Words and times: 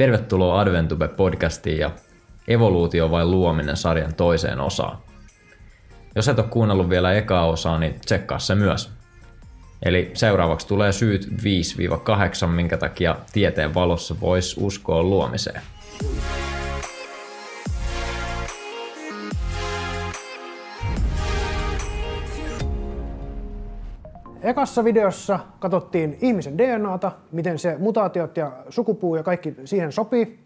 Tervetuloa 0.00 0.64
Adventube-podcastiin 0.64 1.78
ja 1.78 1.90
Evoluutio 2.48 3.10
vai 3.10 3.24
luominen 3.24 3.76
sarjan 3.76 4.14
toiseen 4.14 4.60
osaan. 4.60 4.98
Jos 6.14 6.28
et 6.28 6.38
ole 6.38 6.46
kuunnellut 6.46 6.88
vielä 6.90 7.12
ekaa 7.12 7.46
osaa, 7.46 7.78
niin 7.78 8.00
tsekkaa 8.00 8.38
se 8.38 8.54
myös. 8.54 8.90
Eli 9.82 10.10
seuraavaksi 10.14 10.66
tulee 10.66 10.92
syyt 10.92 11.28
5-8, 12.44 12.46
minkä 12.46 12.76
takia 12.76 13.16
tieteen 13.32 13.74
valossa 13.74 14.20
voisi 14.20 14.56
uskoa 14.60 15.02
luomiseen. 15.02 15.62
Ekassa 24.50 24.84
videossa 24.84 25.38
katsottiin 25.58 26.18
ihmisen 26.20 26.58
DNAta, 26.58 27.12
miten 27.32 27.58
se 27.58 27.76
mutaatiot 27.78 28.36
ja 28.36 28.52
sukupuu 28.68 29.16
ja 29.16 29.22
kaikki 29.22 29.54
siihen 29.64 29.92
sopii. 29.92 30.38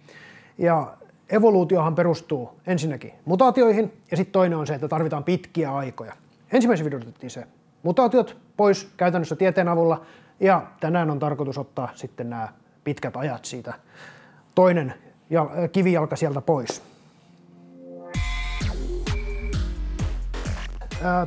Ja 0.58 0.96
evoluutiohan 1.30 1.94
perustuu 1.94 2.50
ensinnäkin 2.66 3.12
mutaatioihin 3.24 3.92
ja 4.10 4.16
sitten 4.16 4.32
toinen 4.32 4.58
on 4.58 4.66
se, 4.66 4.74
että 4.74 4.88
tarvitaan 4.88 5.24
pitkiä 5.24 5.74
aikoja. 5.74 6.12
Ensimmäisen 6.52 6.86
videossa 6.86 7.08
otettiin 7.08 7.30
se 7.30 7.46
mutaatiot 7.82 8.36
pois 8.56 8.92
käytännössä 8.96 9.36
tieteen 9.36 9.68
avulla 9.68 10.00
ja 10.40 10.62
tänään 10.80 11.10
on 11.10 11.18
tarkoitus 11.18 11.58
ottaa 11.58 11.88
sitten 11.94 12.30
nämä 12.30 12.48
pitkät 12.84 13.16
ajat 13.16 13.44
siitä 13.44 13.74
toinen 14.54 14.94
kivijalka 15.72 16.16
sieltä 16.16 16.40
pois. 16.40 16.93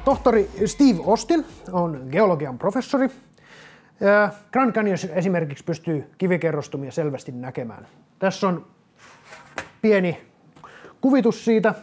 Tohtori 0.05 0.49
Steve 0.65 0.99
Austin 1.07 1.45
on 1.71 2.07
geologian 2.11 2.57
professori. 2.57 3.09
Grand 4.51 4.71
Canyon 4.71 4.97
esimerkiksi 5.13 5.63
pystyy 5.63 6.11
kivikerrostumia 6.17 6.91
selvästi 6.91 7.31
näkemään. 7.31 7.87
Tässä 8.19 8.47
on 8.47 8.65
pieni 9.81 10.21
kuvitus 11.01 11.45
siitä, 11.45 11.73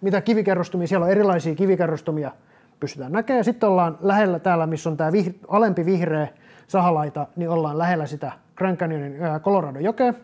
mitä 0.00 0.20
kivikerrostumia, 0.20 0.86
siellä 0.86 1.04
on 1.04 1.10
erilaisia 1.10 1.54
kivikerrostumia 1.54 2.32
pystytään 2.80 3.12
näkemään. 3.12 3.44
Sitten 3.44 3.68
ollaan 3.68 3.98
lähellä 4.00 4.38
täällä, 4.38 4.66
missä 4.66 4.90
on 4.90 4.96
tämä 4.96 5.10
alempi 5.48 5.86
vihreä 5.86 6.28
sahalaita, 6.66 7.26
niin 7.36 7.50
ollaan 7.50 7.78
lähellä 7.78 8.06
sitä 8.06 8.32
Grand 8.60 8.76
Canyonin 8.76 9.18
Colorado-jokea 9.42 10.14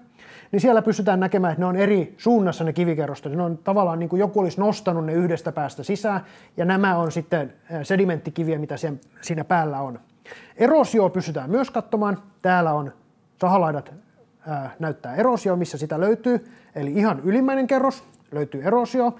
niin 0.52 0.60
siellä 0.60 0.82
pystytään 0.82 1.20
näkemään, 1.20 1.52
että 1.52 1.62
ne 1.62 1.66
on 1.66 1.76
eri 1.76 2.14
suunnassa 2.18 2.64
ne 2.64 2.72
kivikerrostot. 2.72 3.32
Ne 3.32 3.42
on 3.42 3.58
tavallaan 3.58 3.98
niin 3.98 4.08
kuin 4.08 4.20
joku 4.20 4.40
olisi 4.40 4.60
nostanut 4.60 5.04
ne 5.04 5.12
yhdestä 5.12 5.52
päästä 5.52 5.82
sisään, 5.82 6.20
ja 6.56 6.64
nämä 6.64 6.96
on 6.96 7.12
sitten 7.12 7.52
sedimenttikiviä, 7.82 8.58
mitä 8.58 8.74
siinä 9.20 9.44
päällä 9.44 9.80
on. 9.80 10.00
Erosio 10.56 11.08
pystytään 11.08 11.50
myös 11.50 11.70
katsomaan. 11.70 12.18
Täällä 12.42 12.72
on 12.72 12.92
sahalaidat 13.40 13.92
ää, 14.48 14.70
näyttää 14.78 15.14
erosio, 15.14 15.56
missä 15.56 15.78
sitä 15.78 16.00
löytyy. 16.00 16.44
Eli 16.74 16.92
ihan 16.92 17.20
ylimmäinen 17.24 17.66
kerros 17.66 18.04
löytyy 18.32 18.62
erosio. 18.62 19.16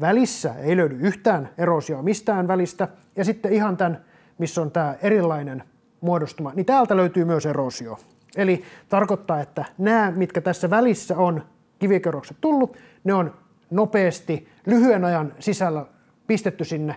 Välissä 0.00 0.54
ei 0.54 0.76
löydy 0.76 0.96
yhtään 1.00 1.48
erosioa 1.58 2.02
mistään 2.02 2.48
välistä. 2.48 2.88
Ja 3.16 3.24
sitten 3.24 3.52
ihan 3.52 3.76
tämän, 3.76 4.04
missä 4.38 4.62
on 4.62 4.70
tämä 4.70 4.94
erilainen 5.02 5.62
muodostuma, 6.00 6.52
niin 6.54 6.66
täältä 6.66 6.96
löytyy 6.96 7.24
myös 7.24 7.46
erosio. 7.46 7.98
Eli 8.36 8.64
tarkoittaa, 8.88 9.40
että 9.40 9.64
nämä, 9.78 10.12
mitkä 10.16 10.40
tässä 10.40 10.70
välissä 10.70 11.16
on 11.16 11.42
kivikerrokset 11.78 12.36
tullut, 12.40 12.76
ne 13.04 13.14
on 13.14 13.34
nopeasti 13.70 14.48
lyhyen 14.66 15.04
ajan 15.04 15.32
sisällä 15.38 15.86
pistetty 16.26 16.64
sinne. 16.64 16.96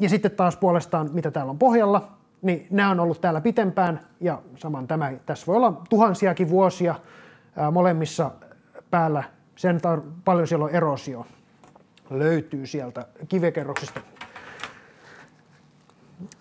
Ja 0.00 0.08
sitten 0.08 0.30
taas 0.30 0.56
puolestaan, 0.56 1.10
mitä 1.12 1.30
täällä 1.30 1.50
on 1.50 1.58
pohjalla, 1.58 2.12
niin 2.42 2.66
nämä 2.70 2.90
on 2.90 3.00
ollut 3.00 3.20
täällä 3.20 3.40
pitempään 3.40 4.00
ja 4.20 4.42
saman 4.56 4.86
tämä, 4.86 5.12
tässä 5.26 5.46
voi 5.46 5.56
olla 5.56 5.82
tuhansiakin 5.90 6.50
vuosia 6.50 6.94
molemmissa 7.72 8.30
päällä, 8.90 9.24
sen 9.56 9.76
tar- 9.76 10.10
paljon 10.24 10.46
siellä 10.46 10.64
on 10.64 10.70
erosio 10.70 11.26
löytyy 12.10 12.66
sieltä 12.66 13.06
kivekerroksista. 13.28 14.00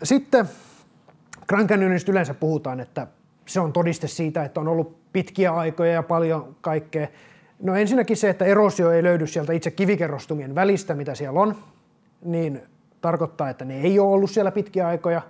Sitten 0.04 0.50
Grand 1.48 1.70
Canyonista 1.70 2.12
yleensä 2.12 2.34
puhutaan, 2.34 2.80
että 2.80 3.08
se 3.48 3.60
on 3.60 3.74
todiste 3.74 4.08
siitä, 4.08 4.44
että 4.44 4.60
on 4.60 4.68
ollut 4.68 4.98
pitkiä 5.14 5.52
aikoja 5.52 5.92
ja 5.92 6.04
paljon 6.04 6.56
kaikkea. 6.62 7.08
No 7.60 7.76
ensinnäkin 7.76 8.18
se, 8.18 8.30
että 8.30 8.46
erosio 8.46 8.92
ei 8.92 9.04
löydy 9.04 9.28
sieltä 9.28 9.54
itse 9.54 9.72
kivikerrostumien 9.72 10.56
välistä, 10.56 10.94
mitä 10.94 11.16
siellä 11.16 11.40
on, 11.40 11.56
niin 12.26 12.62
tarkoittaa, 13.02 13.50
että 13.50 13.66
ne 13.66 13.82
ei 13.82 14.00
ole 14.00 14.14
ollut 14.14 14.32
siellä 14.32 14.52
pitkiä 14.52 14.88
aikoja. 14.88 15.22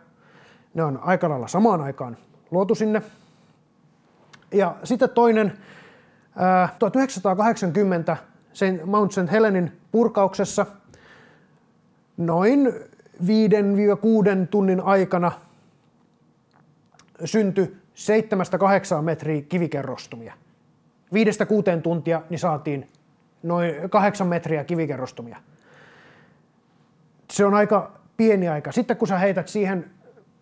Ne 0.74 0.84
on 0.84 1.00
aika 1.04 1.30
lailla 1.30 1.48
samaan 1.48 1.82
aikaan 1.82 2.18
luotu 2.52 2.76
sinne. 2.76 3.02
Ja 4.52 4.76
sitten 4.84 5.10
toinen, 5.10 5.54
1980 6.80 8.18
sen 8.54 8.82
Mount 8.86 9.12
St. 9.12 9.32
Helenin 9.32 9.72
purkauksessa 9.92 10.66
noin 12.18 12.74
5-6 13.24 13.28
tunnin 14.50 14.82
aikana 14.82 15.32
syntyi 17.26 17.78
7-8 17.98 19.02
metriä 19.02 19.42
kivikerrostumia. 19.42 20.34
Viidestä 21.14 21.46
kuuteen 21.46 21.82
tuntia 21.82 22.22
niin 22.30 22.40
saatiin 22.40 22.88
noin 23.44 23.74
8 23.90 24.28
metriä 24.28 24.64
kivikerrostumia. 24.64 25.38
Se 27.32 27.46
on 27.46 27.54
aika 27.54 27.92
pieni 28.18 28.48
aika. 28.48 28.72
Sitten 28.72 28.98
kun 28.98 29.08
sä 29.08 29.18
heität 29.18 29.48
siihen 29.48 29.92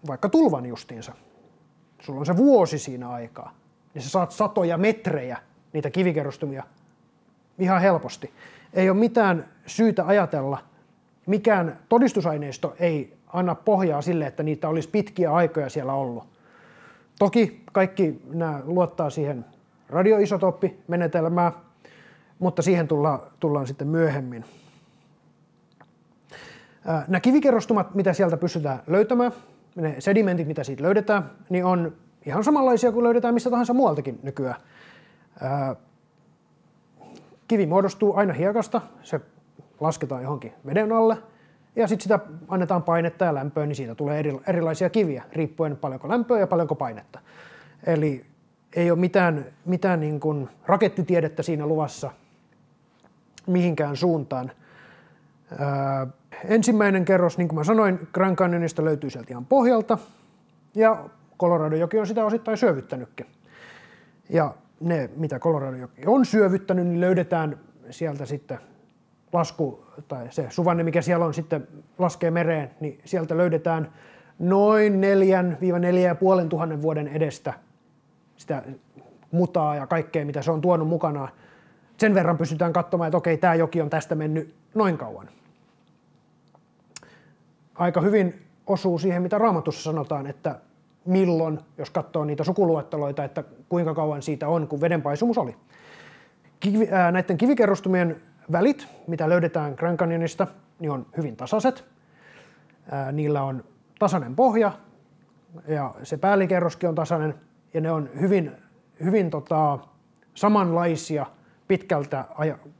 vaikka 0.07 0.29
tulvan 0.29 0.65
justiinsa, 0.65 1.13
sulla 2.01 2.19
on 2.19 2.25
se 2.25 2.37
vuosi 2.37 2.79
siinä 2.79 3.09
aikaa, 3.09 3.53
niin 3.93 4.01
sä 4.01 4.09
saat 4.09 4.31
satoja 4.31 4.77
metrejä 4.77 5.37
niitä 5.73 5.89
kivikerrostumia 5.89 6.63
ihan 7.59 7.81
helposti. 7.81 8.33
Ei 8.73 8.89
ole 8.89 8.99
mitään 8.99 9.49
syytä 9.65 10.07
ajatella, 10.07 10.57
mikään 11.25 11.79
todistusaineisto 11.89 12.75
ei 12.79 13.17
anna 13.27 13.55
pohjaa 13.55 14.01
sille, 14.01 14.27
että 14.27 14.43
niitä 14.43 14.69
olisi 14.69 14.89
pitkiä 14.89 15.33
aikoja 15.33 15.69
siellä 15.69 15.93
ollut. 15.93 16.34
Toki 17.19 17.63
kaikki 17.71 18.21
nämä 18.33 18.61
luottaa 18.63 19.09
siihen 19.09 19.45
radioisotooppimenetelmään, 19.89 21.51
mutta 22.39 22.61
siihen 22.61 22.87
tullaan, 22.87 23.19
tullaan 23.39 23.67
sitten 23.67 23.87
myöhemmin. 23.87 24.45
Nämä 27.07 27.19
kivikerrostumat, 27.19 27.95
mitä 27.95 28.13
sieltä 28.13 28.37
pystytään 28.37 28.79
löytämään, 28.87 29.31
ne 29.75 29.95
sedimentit, 29.99 30.47
mitä 30.47 30.63
siitä 30.63 30.83
löydetään, 30.83 31.31
niin 31.49 31.65
on 31.65 31.95
ihan 32.25 32.43
samanlaisia 32.43 32.91
kuin 32.91 33.03
löydetään 33.03 33.33
mistä 33.33 33.49
tahansa 33.49 33.73
muualtakin 33.73 34.19
nykyään. 34.23 34.55
Kivi 37.47 37.65
muodostuu 37.65 38.15
aina 38.15 38.33
hiekasta, 38.33 38.81
se 39.03 39.21
lasketaan 39.79 40.23
johonkin 40.23 40.53
veden 40.65 40.91
alle– 40.91 41.17
ja 41.75 41.87
sitten 41.87 42.03
sitä 42.03 42.19
annetaan 42.47 42.83
painetta 42.83 43.25
ja 43.25 43.33
lämpöä, 43.33 43.65
niin 43.65 43.75
siitä 43.75 43.95
tulee 43.95 44.19
eri, 44.19 44.39
erilaisia 44.47 44.89
kiviä, 44.89 45.23
riippuen 45.33 45.77
paljonko 45.77 46.09
lämpöä 46.09 46.39
ja 46.39 46.47
paljonko 46.47 46.75
painetta. 46.75 47.19
Eli 47.85 48.25
ei 48.75 48.91
ole 48.91 48.99
mitään, 48.99 49.45
mitään 49.65 49.99
niin 49.99 50.19
kuin 50.19 50.49
rakettitiedettä 50.65 51.43
siinä 51.43 51.65
luvassa 51.65 52.11
mihinkään 53.47 53.95
suuntaan. 53.95 54.51
Ää, 55.59 56.07
ensimmäinen 56.45 57.05
kerros, 57.05 57.37
niin 57.37 57.47
kuin 57.47 57.59
mä 57.59 57.63
sanoin, 57.63 58.07
Grand 58.13 58.35
Canyonista 58.35 58.85
löytyy 58.85 59.09
sieltä 59.09 59.27
ihan 59.31 59.45
pohjalta, 59.45 59.97
ja 60.75 61.09
Colorado-joki 61.39 61.99
on 61.99 62.07
sitä 62.07 62.25
osittain 62.25 62.57
syövyttänytkin. 62.57 63.25
Ja 64.29 64.53
ne, 64.79 65.09
mitä 65.15 65.39
Colorado-joki 65.39 66.01
on 66.05 66.25
syövyttänyt, 66.25 66.87
niin 66.87 67.01
löydetään 67.01 67.59
sieltä 67.89 68.25
sitten 68.25 68.59
lasku, 69.33 69.85
tai 70.07 70.27
se 70.29 70.45
suvanne, 70.49 70.83
mikä 70.83 71.01
siellä 71.01 71.25
on 71.25 71.33
sitten 71.33 71.67
laskee 71.97 72.31
mereen, 72.31 72.71
niin 72.79 73.01
sieltä 73.05 73.37
löydetään 73.37 73.91
noin 74.39 74.93
4-4,5 74.93 76.47
tuhannen 76.49 76.81
vuoden 76.81 77.07
edestä 77.07 77.53
sitä 78.37 78.63
mutaa 79.31 79.75
ja 79.75 79.87
kaikkea, 79.87 80.25
mitä 80.25 80.41
se 80.41 80.51
on 80.51 80.61
tuonut 80.61 80.87
mukanaan. 80.87 81.29
Sen 81.97 82.13
verran 82.13 82.37
pystytään 82.37 82.73
katsomaan, 82.73 83.07
että 83.07 83.17
okei, 83.17 83.37
tämä 83.37 83.55
joki 83.55 83.81
on 83.81 83.89
tästä 83.89 84.15
mennyt 84.15 84.55
noin 84.75 84.97
kauan. 84.97 85.29
Aika 87.75 88.01
hyvin 88.01 88.45
osuu 88.67 88.99
siihen, 88.99 89.21
mitä 89.21 89.37
raamatussa 89.37 89.83
sanotaan, 89.83 90.27
että 90.27 90.59
milloin, 91.05 91.59
jos 91.77 91.89
katsoo 91.89 92.25
niitä 92.25 92.43
sukuluetteloita, 92.43 93.23
että 93.23 93.43
kuinka 93.69 93.93
kauan 93.93 94.21
siitä 94.21 94.47
on, 94.47 94.67
kun 94.67 94.81
vedenpaisumus 94.81 95.37
oli. 95.37 95.55
Kivi, 96.59 96.87
ää, 96.91 97.11
näiden 97.11 97.37
kivikerrostumien 97.37 98.21
välit, 98.51 98.87
mitä 99.07 99.29
löydetään 99.29 99.73
Grand 99.73 99.97
Canyonista, 99.97 100.47
niin 100.79 100.91
on 100.91 101.05
hyvin 101.17 101.35
tasaiset. 101.35 101.85
Niillä 103.11 103.43
on 103.43 103.63
tasainen 103.99 104.35
pohja 104.35 104.71
ja 105.67 105.95
se 106.03 106.17
päällikerroskin 106.17 106.89
on 106.89 106.95
tasainen 106.95 107.35
ja 107.73 107.81
ne 107.81 107.91
on 107.91 108.09
hyvin, 108.19 108.51
hyvin 109.03 109.29
tota, 109.29 109.79
samanlaisia 110.33 111.25
pitkältä 111.67 112.25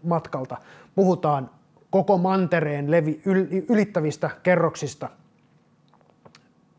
matkalta. 0.03 0.57
Puhutaan 0.95 1.49
koko 1.89 2.17
mantereen 2.17 2.91
levi, 2.91 3.21
ylittävistä 3.69 4.29
kerroksista. 4.43 5.09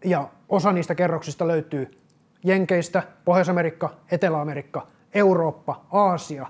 Ja 0.04 0.28
osa 0.48 0.72
niistä 0.72 0.94
kerroksista 0.94 1.48
löytyy 1.48 1.98
Jenkeistä, 2.44 3.02
Pohjois-Amerikka, 3.24 3.90
Etelä-Amerikka, 4.10 4.86
Eurooppa, 5.14 5.84
Aasia 5.92 6.46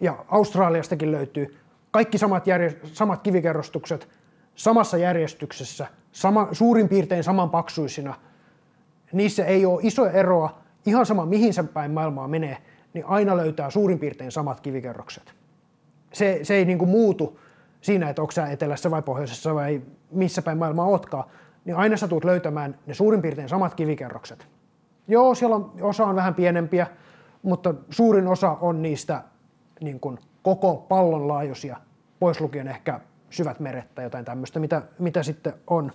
ja 0.00 0.24
Australiastakin 0.28 1.12
löytyy 1.12 1.56
kaikki 1.90 2.18
samat, 2.18 2.46
järje- 2.46 2.80
samat 2.84 3.22
kivikerrostukset 3.22 4.08
samassa 4.54 4.96
järjestyksessä, 4.96 5.86
sama, 6.12 6.48
suurin 6.52 6.88
piirtein 6.88 7.24
saman 7.24 7.50
paksuisina. 7.50 8.14
Niissä 9.12 9.44
ei 9.44 9.66
ole 9.66 9.80
iso 9.82 10.06
eroa, 10.06 10.58
ihan 10.86 11.06
sama 11.06 11.26
mihin 11.26 11.54
se 11.54 11.62
päin 11.62 11.90
maailmaa 11.90 12.28
menee, 12.28 12.58
niin 12.94 13.04
aina 13.06 13.36
löytää 13.36 13.70
suurin 13.70 13.98
piirtein 13.98 14.32
samat 14.32 14.60
kivikerrokset. 14.60 15.34
Se, 16.12 16.40
se 16.42 16.54
ei 16.54 16.64
niin 16.64 16.78
kuin 16.78 16.90
muutu 16.90 17.40
siinä, 17.80 18.10
että 18.10 18.22
onko 18.22 18.32
sä 18.32 18.46
etelässä 18.46 18.90
vai 18.90 19.02
pohjoisessa 19.02 19.54
vai 19.54 19.82
missä 20.10 20.42
päin 20.42 20.58
maailmaa 20.58 20.86
ootkaan, 20.86 21.24
niin 21.64 21.76
aina 21.76 21.96
sä 21.96 22.08
tulet 22.08 22.24
löytämään 22.24 22.78
ne 22.86 22.94
suurin 22.94 23.22
piirtein 23.22 23.48
samat 23.48 23.74
kivikerrokset. 23.74 24.48
Joo, 25.08 25.34
siellä 25.34 25.56
on, 25.56 25.72
osa 25.80 26.04
on 26.04 26.16
vähän 26.16 26.34
pienempiä, 26.34 26.86
mutta 27.42 27.74
suurin 27.90 28.28
osa 28.28 28.56
on 28.60 28.82
niistä 28.82 29.22
niin 29.80 30.00
kuin 30.00 30.18
koko 30.42 30.86
pallon 30.88 31.28
laajuisia, 31.28 31.76
pois 32.20 32.40
lukien 32.40 32.68
ehkä 32.68 33.00
syvät 33.30 33.60
meret 33.60 33.94
tai 33.94 34.04
jotain 34.04 34.24
tämmöistä, 34.24 34.60
mitä, 34.60 34.82
mitä 34.98 35.22
sitten 35.22 35.54
on. 35.66 35.92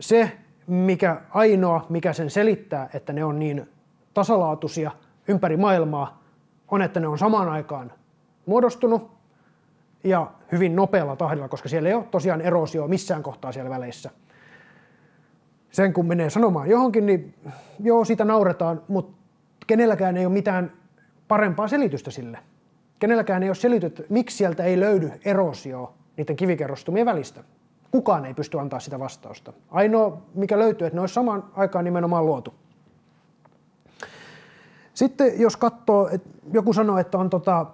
Se, 0.00 0.32
mikä 0.66 1.20
ainoa, 1.30 1.86
mikä 1.88 2.12
sen 2.12 2.30
selittää, 2.30 2.88
että 2.94 3.12
ne 3.12 3.24
on 3.24 3.38
niin 3.38 3.68
tasalaatuisia 4.14 4.90
ympäri 5.28 5.56
maailmaa, 5.56 6.22
on, 6.68 6.82
että 6.82 7.00
ne 7.00 7.08
on 7.08 7.18
samaan 7.18 7.48
aikaan 7.48 7.92
muodostunut 8.46 9.10
ja 10.04 10.30
hyvin 10.52 10.76
nopealla 10.76 11.16
tahdilla, 11.16 11.48
koska 11.48 11.68
siellä 11.68 11.88
ei 11.88 11.94
ole 11.94 12.04
tosiaan 12.04 12.40
erosio 12.40 12.88
missään 12.88 13.22
kohtaa 13.22 13.52
siellä 13.52 13.70
väleissä. 13.70 14.10
Sen 15.70 15.92
kun 15.92 16.06
menee 16.06 16.30
sanomaan 16.30 16.70
johonkin, 16.70 17.06
niin 17.06 17.34
joo, 17.80 18.04
siitä 18.04 18.24
nauretaan, 18.24 18.82
mutta 18.88 19.16
kenelläkään 19.66 20.16
ei 20.16 20.26
ole 20.26 20.32
mitään 20.32 20.72
parempaa 21.28 21.68
selitystä 21.68 22.10
sille. 22.10 22.38
Kenelläkään 22.98 23.42
ei 23.42 23.48
ole 23.48 23.54
selitystä, 23.54 24.02
miksi 24.08 24.36
sieltä 24.36 24.64
ei 24.64 24.80
löydy 24.80 25.12
erosio 25.24 25.94
niiden 26.16 26.36
kivikerrostumien 26.36 27.06
välistä. 27.06 27.44
Kukaan 27.90 28.26
ei 28.26 28.34
pysty 28.34 28.60
antaa 28.60 28.80
sitä 28.80 28.98
vastausta. 28.98 29.52
Ainoa, 29.70 30.22
mikä 30.34 30.58
löytyy, 30.58 30.86
että 30.86 30.96
ne 30.96 31.00
olisi 31.00 31.14
samaan 31.14 31.44
aikaan 31.56 31.84
nimenomaan 31.84 32.26
luotu. 32.26 32.54
Sitten 34.94 35.40
jos 35.40 35.56
katsoo, 35.56 36.08
että 36.12 36.28
joku 36.52 36.72
sanoo, 36.72 36.98
että 36.98 37.18
on 37.18 37.30
tota, 37.30 37.66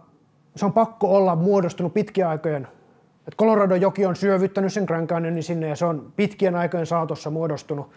se 0.56 0.65
on 0.65 0.73
pakko 0.73 1.17
olla 1.17 1.37
muodostunut 1.37 1.95
pitkien 1.95 2.29
aikojen, 2.29 2.69
että 3.19 3.37
Colorado 3.39 3.75
joki 3.75 4.06
on 4.06 4.17
syövyttänyt 4.17 4.73
sen 4.73 4.85
Grand 4.85 5.09
Canyonin 5.09 5.43
sinne 5.43 5.69
ja 5.69 5.77
se 5.77 5.85
on 5.85 6.12
pitkien 6.17 6.55
aikojen 6.55 6.87
saatossa 6.87 7.31
muodostunut, 7.31 7.91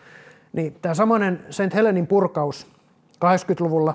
niin 0.54 0.78
tämä 0.82 0.94
samanen 0.94 1.46
St. 1.50 1.74
Helenin 1.74 2.08
purkaus 2.08 2.68
80-luvulla, 3.26 3.94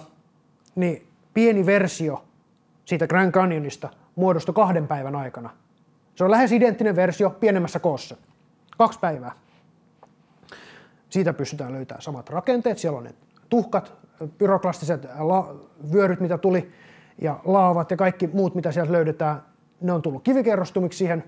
niin 0.75 1.07
pieni 1.35 1.67
versio 1.67 2.25
siitä 2.85 3.07
Grand 3.07 3.33
Canyonista 3.33 3.89
muodostui 4.17 4.55
kahden 4.55 4.89
päivän 4.89 5.17
aikana. 5.17 5.51
Se 6.15 6.25
on 6.25 6.31
lähes 6.31 6.53
identtinen 6.53 6.97
versio 6.97 7.31
pienemmässä 7.31 7.79
koossa. 7.79 8.17
Kaksi 8.79 8.99
päivää. 8.99 9.33
Siitä 11.09 11.33
pystytään 11.33 11.73
löytämään 11.73 12.03
samat 12.03 12.31
rakenteet. 12.31 12.79
Siellä 12.79 12.99
on 12.99 13.05
ne 13.05 13.15
tuhkat, 13.49 13.93
pyroklastiset 14.39 15.07
vyöryt, 15.93 16.21
mitä 16.21 16.39
tuli, 16.39 16.73
ja 17.19 17.41
laavat 17.45 17.91
ja 17.91 17.97
kaikki 17.97 18.27
muut, 18.33 18.55
mitä 18.55 18.73
sieltä 18.73 18.93
löydetään, 18.93 19.43
ne 19.81 19.93
on 19.93 20.03
tullut 20.03 20.23
kivikerrostumiksi 20.23 20.99
siihen. 20.99 21.25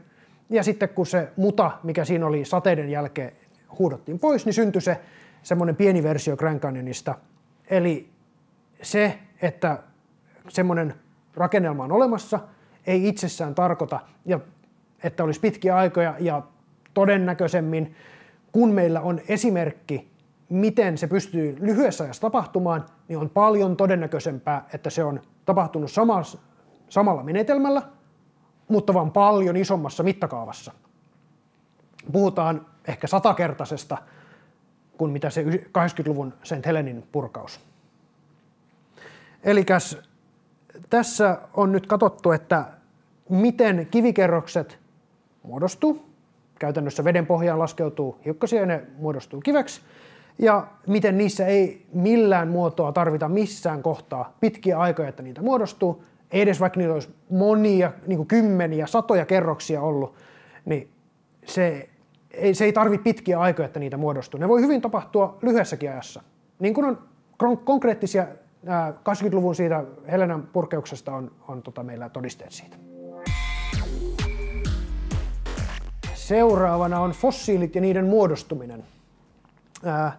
Ja 0.50 0.62
sitten 0.62 0.89
kun 0.89 1.07
se 1.07 1.33
muta, 1.37 1.71
mikä 1.83 2.05
siinä 2.05 2.27
oli 2.27 2.45
sateiden 2.45 2.91
jälkeen, 2.91 3.33
huudottiin 3.79 4.19
pois, 4.19 4.45
niin 4.45 4.55
syntyi 4.55 4.81
se 4.81 5.00
semmoinen 5.43 5.77
pieni 5.77 6.03
versio 6.03 6.37
Grand 6.37 6.61
Canyonista. 6.61 7.15
Eli 7.71 8.11
se, 8.83 9.19
että 9.43 9.79
semmoinen 10.49 10.94
rakennelma 11.35 11.85
on 11.85 11.93
olemassa, 11.93 12.41
ei 12.87 13.08
itsessään 13.08 13.55
tarkoita, 13.55 14.00
ja 14.26 14.41
että 15.02 15.25
olisi 15.25 15.41
pitkiä 15.41 15.76
aikoja 15.76 16.14
ja 16.20 16.43
todennäköisemmin, 16.94 17.94
kun 18.52 18.70
meillä 18.70 19.00
on 19.00 19.20
esimerkki, 19.29 20.11
miten 20.49 20.99
se 20.99 21.06
pystyy 21.06 21.56
lyhyessä 21.61 22.05
ajassa 22.05 22.20
tapahtumaan, 22.20 22.85
niin 23.08 23.19
on 23.19 23.31
paljon 23.31 23.76
todennäköisempää, 23.76 24.69
että 24.73 24.91
se 24.91 25.05
on 25.05 25.20
tapahtunut 25.44 25.91
samassa, 25.91 26.38
samalla 26.88 27.23
menetelmällä, 27.23 27.82
mutta 28.69 28.94
vaan 28.94 29.11
paljon 29.11 29.56
isommassa 29.56 30.02
mittakaavassa. 30.02 30.73
Puhutaan 32.12 32.67
ehkä 32.88 33.06
satakertaisesta 33.06 33.99
kuin 34.99 35.12
mitä 35.12 35.31
se 35.31 35.43
80-luvun 35.43 36.35
St. 36.43 36.67
Helenin 36.67 37.08
purkaus. 37.12 37.61
Eli 39.43 39.64
tässä 40.91 41.38
on 41.55 41.73
nyt 41.73 41.87
katsottu, 41.87 42.32
että 42.32 42.65
miten 43.29 43.88
kivikerrokset 43.91 44.79
muodostuu. 45.43 46.05
Käytännössä 46.59 47.05
veden 47.05 47.26
pohjaan 47.26 47.59
laskeutuu 47.59 48.19
hiukkasia 48.25 48.61
ja 48.61 48.67
ne 48.67 48.82
muodostuu 48.99 49.41
kiveksi. 49.41 49.81
Ja 50.38 50.67
miten 50.87 51.19
niissä 51.19 51.47
ei 51.47 51.87
millään 51.93 52.49
muotoa 52.49 52.93
tarvita 52.93 53.29
missään 53.29 53.82
kohtaa 53.82 54.37
pitkiä 54.41 54.79
aikoja, 54.79 55.09
että 55.09 55.23
niitä 55.23 55.43
muodostuu. 55.43 56.05
Ei 56.31 56.41
edes 56.41 56.61
vaikka 56.61 56.81
niitä 56.81 56.93
olisi 56.93 57.15
monia, 57.31 57.93
niin 58.06 58.17
kuin 58.17 58.29
kymmeniä, 58.29 58.87
satoja 58.87 59.26
kerroksia 59.26 59.82
ollut, 59.82 60.15
niin 60.65 60.88
se 61.47 61.88
ei, 62.31 62.55
se 62.55 62.65
ei 62.65 62.73
tarvitse 62.73 63.05
pitkiä 63.05 63.41
aikoja, 63.41 63.67
että 63.67 63.81
niitä 63.81 63.97
muodostuu. 63.97 64.41
Ne 64.41 64.49
voi 64.49 64.61
hyvin 64.61 64.81
tapahtua 64.81 65.38
lyhyessäkin 65.43 65.91
ajassa. 65.91 66.23
Niin 66.59 66.75
kuin 66.75 66.87
on 66.87 66.99
konkreettisia 67.59 68.26
80-luvun 68.66 69.55
siitä 69.55 69.84
Helenan 70.11 70.43
purkeuksesta 70.52 71.14
on, 71.14 71.31
on 71.49 71.62
tota 71.62 71.82
meillä 71.82 72.08
todisteet 72.08 72.52
siitä. 72.52 72.76
Seuraavana 76.14 77.00
on 77.00 77.11
fossiilit 77.11 77.75
ja 77.75 77.81
niiden 77.81 78.06
muodostuminen. 78.06 78.84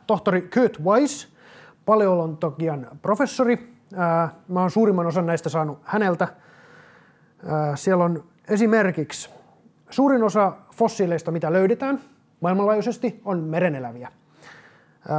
tohtori 0.07 0.41
Kurt 0.41 0.81
Weiss, 0.83 1.27
paleontologian 1.85 2.87
professori. 3.01 3.73
mä 4.47 4.59
oon 4.61 4.71
suurimman 4.71 5.07
osan 5.07 5.25
näistä 5.25 5.49
saanut 5.49 5.79
häneltä. 5.83 6.27
siellä 7.75 8.03
on 8.03 8.23
esimerkiksi 8.49 9.29
suurin 9.89 10.23
osa 10.23 10.53
fossiileista, 10.75 11.31
mitä 11.31 11.53
löydetään 11.53 12.01
maailmanlaajuisesti, 12.41 13.21
on 13.25 13.39
mereneläviä. 13.39 14.11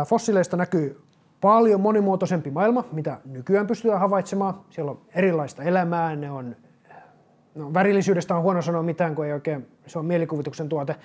fossiileista 0.06 0.56
näkyy 0.56 1.05
paljon 1.40 1.80
monimuotoisempi 1.80 2.50
maailma, 2.50 2.84
mitä 2.92 3.18
nykyään 3.24 3.66
pystytään 3.66 4.00
havaitsemaan. 4.00 4.54
Siellä 4.70 4.90
on 4.90 4.98
erilaista 5.14 5.62
elämää, 5.62 6.16
ne 6.16 6.30
on, 6.30 6.56
no, 7.54 7.74
värillisyydestä 7.74 8.36
on 8.36 8.42
huono 8.42 8.62
sanoa 8.62 8.82
mitään, 8.82 9.14
kun 9.14 9.26
ei 9.26 9.32
oikein, 9.32 9.66
se 9.86 9.98
on 9.98 10.06
mielikuvituksen 10.06 10.68
tuote. 10.68 10.96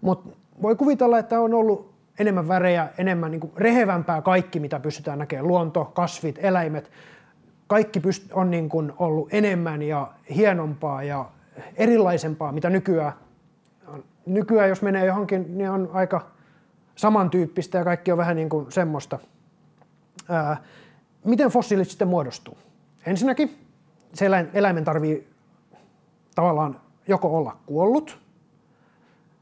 Mutta 0.00 0.36
voi 0.62 0.76
kuvitella, 0.76 1.18
että 1.18 1.40
on 1.40 1.54
ollut 1.54 1.94
enemmän 2.18 2.48
värejä, 2.48 2.88
enemmän 2.98 3.30
niin 3.30 3.52
rehevämpää 3.56 4.22
kaikki, 4.22 4.60
mitä 4.60 4.80
pystytään 4.80 5.18
näkemään. 5.18 5.48
Luonto, 5.48 5.84
kasvit, 5.84 6.38
eläimet, 6.42 6.90
kaikki 7.66 8.00
pyst- 8.00 8.30
on 8.32 8.50
niin 8.50 8.68
kuin 8.68 8.92
ollut 8.98 9.28
enemmän 9.34 9.82
ja 9.82 10.12
hienompaa 10.34 11.02
ja 11.02 11.24
erilaisempaa, 11.76 12.52
mitä 12.52 12.70
nykyään. 12.70 13.12
Nykyään, 14.26 14.68
jos 14.68 14.82
menee 14.82 15.06
johonkin, 15.06 15.58
niin 15.58 15.70
on 15.70 15.90
aika 15.92 16.26
samantyyppistä 16.94 17.78
ja 17.78 17.84
kaikki 17.84 18.12
on 18.12 18.18
vähän 18.18 18.36
niin 18.36 18.48
kuin 18.48 18.72
semmoista– 18.72 19.18
Ää, 20.28 20.56
miten 21.24 21.48
fossiilit 21.48 21.88
sitten 21.90 22.08
muodostuu? 22.08 22.58
Ensinnäkin 23.06 23.66
se 24.14 24.26
eläimen 24.54 24.84
tarvii 24.84 25.28
tavallaan 26.34 26.80
joko 27.08 27.36
olla 27.36 27.56
kuollut 27.66 28.18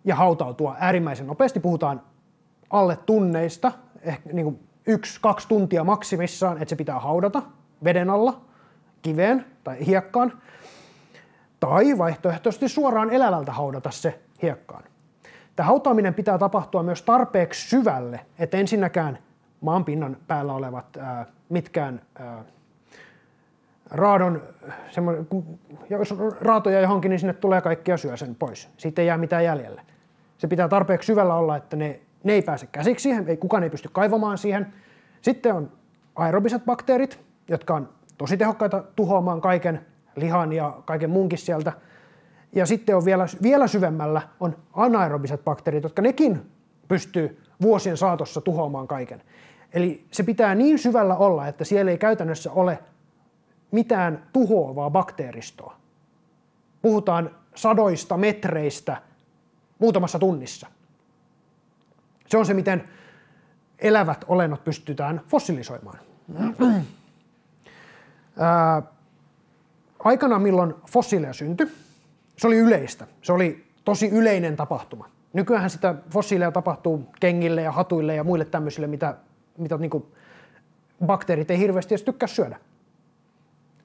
ja 0.04 0.16
hautautua 0.16 0.76
äärimmäisen 0.80 1.26
nopeasti. 1.26 1.60
Puhutaan 1.60 2.02
alle 2.70 2.96
tunneista, 2.96 3.72
ehkä 4.02 4.32
niin 4.32 4.44
kuin 4.44 4.60
yksi, 4.86 5.20
kaksi 5.20 5.48
tuntia 5.48 5.84
maksimissaan, 5.84 6.56
että 6.56 6.70
se 6.70 6.76
pitää 6.76 7.00
haudata 7.00 7.42
veden 7.84 8.10
alla, 8.10 8.40
kiveen 9.02 9.44
tai 9.64 9.86
hiekkaan. 9.86 10.32
Tai 11.60 11.98
vaihtoehtoisesti 11.98 12.68
suoraan 12.68 13.10
elävältä 13.10 13.52
haudata 13.52 13.90
se 13.90 14.20
hiekkaan. 14.42 14.84
Tämä 15.56 15.66
hautaaminen 15.66 16.14
pitää 16.14 16.38
tapahtua 16.38 16.82
myös 16.82 17.02
tarpeeksi 17.02 17.68
syvälle, 17.68 18.26
että 18.38 18.56
ensinnäkään 18.56 19.18
maan 19.60 19.84
pinnan 19.84 20.16
päällä 20.26 20.52
olevat 20.52 20.96
ää, 20.96 21.26
mitkään 21.48 22.02
ää, 22.14 22.44
raadon, 23.90 24.42
jos 25.90 26.14
raatoja 26.40 26.80
johonkin, 26.80 27.08
niin 27.08 27.18
sinne 27.20 27.32
tulee 27.32 27.60
kaikki 27.60 27.90
ja 27.90 27.96
syö 27.96 28.16
sen 28.16 28.34
pois. 28.34 28.68
Siitä 28.76 29.02
ei 29.02 29.08
jää 29.08 29.18
mitään 29.18 29.44
jäljelle. 29.44 29.82
Se 30.38 30.48
pitää 30.48 30.68
tarpeeksi 30.68 31.06
syvällä 31.06 31.34
olla, 31.34 31.56
että 31.56 31.76
ne, 31.76 32.00
ne 32.24 32.32
ei 32.32 32.42
pääse 32.42 32.66
käsiksi 32.66 33.02
siihen, 33.02 33.28
ei, 33.28 33.36
kukaan 33.36 33.62
ei 33.62 33.70
pysty 33.70 33.88
kaivamaan 33.92 34.38
siihen. 34.38 34.72
Sitten 35.22 35.54
on 35.54 35.72
aerobiset 36.16 36.64
bakteerit, 36.64 37.20
jotka 37.48 37.74
on 37.74 37.88
tosi 38.18 38.36
tehokkaita 38.36 38.84
tuhoamaan 38.96 39.40
kaiken 39.40 39.86
lihan 40.16 40.52
ja 40.52 40.78
kaiken 40.84 41.10
muunkin 41.10 41.38
sieltä. 41.38 41.72
Ja 42.52 42.66
sitten 42.66 42.96
on 42.96 43.04
vielä, 43.04 43.26
vielä 43.42 43.66
syvemmällä 43.66 44.22
on 44.40 44.56
anaerobiset 44.72 45.44
bakteerit, 45.44 45.82
jotka 45.82 46.02
nekin 46.02 46.50
pystyy 46.88 47.42
vuosien 47.62 47.96
saatossa 47.96 48.40
tuhoamaan 48.40 48.88
kaiken. 48.88 49.22
Eli 49.72 50.06
se 50.10 50.22
pitää 50.22 50.54
niin 50.54 50.78
syvällä 50.78 51.16
olla, 51.16 51.48
että 51.48 51.64
siellä 51.64 51.90
ei 51.90 51.98
käytännössä 51.98 52.52
ole 52.52 52.78
mitään 53.70 54.26
tuhoavaa 54.32 54.90
bakteeristoa. 54.90 55.76
Puhutaan 56.82 57.30
sadoista 57.54 58.16
metreistä 58.16 59.02
muutamassa 59.78 60.18
tunnissa. 60.18 60.66
Se 62.26 62.38
on 62.38 62.46
se, 62.46 62.54
miten 62.54 62.88
elävät 63.78 64.24
olennot 64.28 64.64
pystytään 64.64 65.20
fossilisoimaan. 65.28 65.98
Ää, 68.38 68.82
aikana, 69.98 70.38
milloin 70.38 70.74
fossiileja 70.90 71.32
syntyi, 71.32 71.72
se 72.36 72.46
oli 72.46 72.56
yleistä. 72.56 73.06
Se 73.22 73.32
oli 73.32 73.66
tosi 73.84 74.08
yleinen 74.08 74.56
tapahtuma. 74.56 75.10
Nykyään 75.36 75.70
sitä 75.70 75.94
fossiileja 76.10 76.52
tapahtuu 76.52 77.06
kengille 77.20 77.62
ja 77.62 77.72
hatuille 77.72 78.14
ja 78.14 78.24
muille 78.24 78.44
tämmöisille, 78.44 78.86
mitä, 78.86 79.16
mitä 79.58 79.76
niin 79.76 80.06
bakteerit 81.06 81.50
ei 81.50 81.58
hirveästi 81.58 81.94
edes 81.94 82.02
tykkää 82.02 82.26
syödä. 82.26 82.56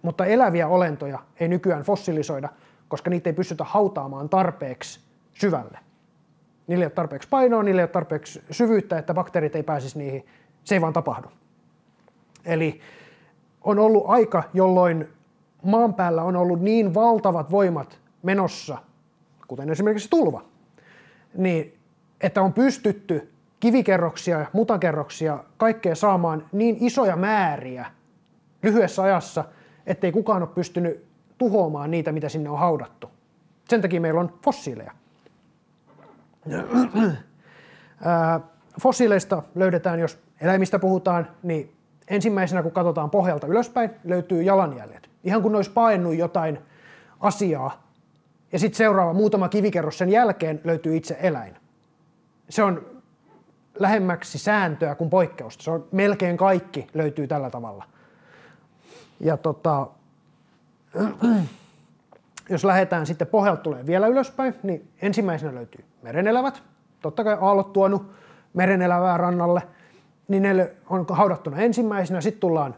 Mutta 0.02 0.26
eläviä 0.26 0.68
olentoja 0.68 1.20
ei 1.40 1.48
nykyään 1.48 1.84
fossilisoida, 1.84 2.50
koska 2.88 3.10
niitä 3.10 3.30
ei 3.30 3.34
pystytä 3.34 3.64
hautaamaan 3.64 4.30
tarpeeksi 4.30 5.00
syvälle. 5.34 5.80
Niillä 6.68 6.84
ei 6.84 6.86
ole 6.86 6.92
tarpeeksi 6.92 7.30
painoa, 7.30 7.64
niillä 7.64 7.82
ei 7.82 7.84
ole 7.84 7.90
tarpeeksi 7.90 8.44
syvyyttä, 8.52 8.98
että 8.98 9.14
bakteerit 9.14 9.56
ei 9.56 9.64
pääsisi 9.64 9.98
niihin. 9.98 10.26
Se 10.64 10.76
ei 10.76 10.82
vaan 10.82 10.94
tapahdu. 10.94 11.28
Eli 12.46 12.82
on 13.62 13.80
ollut 13.80 14.04
aika, 14.08 14.44
jolloin 14.54 15.08
maan 15.64 15.94
päällä 15.94 16.24
on 16.24 16.36
ollut 16.36 16.62
niin 16.62 16.94
valtavat 16.94 17.52
voimat 17.52 18.00
menossa, 18.24 18.78
kuten 19.48 19.70
esimerkiksi 19.70 20.10
tulva, 20.10 20.51
niin 21.34 21.78
että 22.22 22.42
on 22.42 22.54
pystytty 22.54 23.32
kivikerroksia 23.60 24.40
ja 24.40 24.46
mutakerroksia 24.54 25.44
kaikkea 25.58 25.96
saamaan 25.96 26.46
niin 26.52 26.78
isoja 26.80 27.16
määriä 27.16 27.86
lyhyessä 28.64 29.02
ajassa, 29.04 29.46
ettei 29.86 30.12
kukaan 30.12 30.42
ole 30.42 30.50
pystynyt 30.56 31.06
tuhoamaan 31.38 31.92
niitä, 31.92 32.12
mitä 32.12 32.30
sinne 32.30 32.50
on 32.50 32.60
haudattu. 32.60 33.10
Sen 33.70 33.82
takia 33.82 34.02
meillä 34.02 34.20
on 34.20 34.34
fossiileja. 34.44 34.92
Fossiileista 38.82 39.44
löydetään, 39.56 40.00
jos 40.00 40.20
eläimistä 40.42 40.80
puhutaan, 40.80 41.28
niin 41.44 41.74
ensimmäisenä 42.08 42.64
kun 42.64 42.72
katsotaan 42.72 43.10
pohjalta 43.10 43.48
ylöspäin, 43.48 43.90
löytyy 44.04 44.42
jalanjäljet. 44.42 45.10
Ihan 45.24 45.42
kun 45.42 45.56
olisi 45.56 45.72
painut 45.72 46.16
jotain 46.16 46.60
asiaa, 47.20 47.84
ja 48.52 48.60
sitten 48.60 48.78
seuraava 48.78 49.14
muutama 49.14 49.50
kivikerros 49.50 49.98
sen 49.98 50.10
jälkeen 50.10 50.62
löytyy 50.64 50.98
itse 50.98 51.18
eläin. 51.22 51.56
Se 52.50 52.64
on 52.64 52.86
lähemmäksi 53.80 54.38
sääntöä 54.38 54.96
kuin 54.96 55.10
poikkeusta. 55.10 55.64
Se 55.64 55.72
on 55.72 55.88
melkein 55.92 56.38
kaikki 56.38 56.88
löytyy 56.94 57.28
tällä 57.28 57.50
tavalla. 57.50 57.86
Ja 59.20 59.38
tota, 59.38 59.88
jos 62.50 62.64
lähdetään 62.64 63.06
sitten 63.06 63.28
pohjalta 63.28 63.62
tulee 63.62 63.86
vielä 63.86 64.08
ylöspäin, 64.08 64.56
niin 64.64 64.92
ensimmäisenä 65.02 65.56
löytyy 65.56 65.86
merenelävät. 66.02 66.64
Totta 67.02 67.24
kai 67.24 67.38
aallot 67.42 67.74
tuonut 67.74 68.12
merenelävää 68.54 69.18
rannalle, 69.18 69.62
niin 70.28 70.44
ne 70.44 70.76
on 70.90 71.06
haudattuna 71.10 71.58
ensimmäisenä. 71.58 72.22
Sitten 72.22 72.42
tullaan 72.42 72.76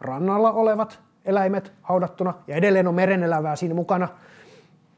rannalla 0.00 0.52
olevat 0.52 1.00
eläimet 1.24 1.72
haudattuna 1.82 2.34
ja 2.46 2.56
edelleen 2.56 2.88
on 2.88 2.94
merenelävää 2.94 3.56
siinä 3.56 3.74
mukana. 3.74 4.08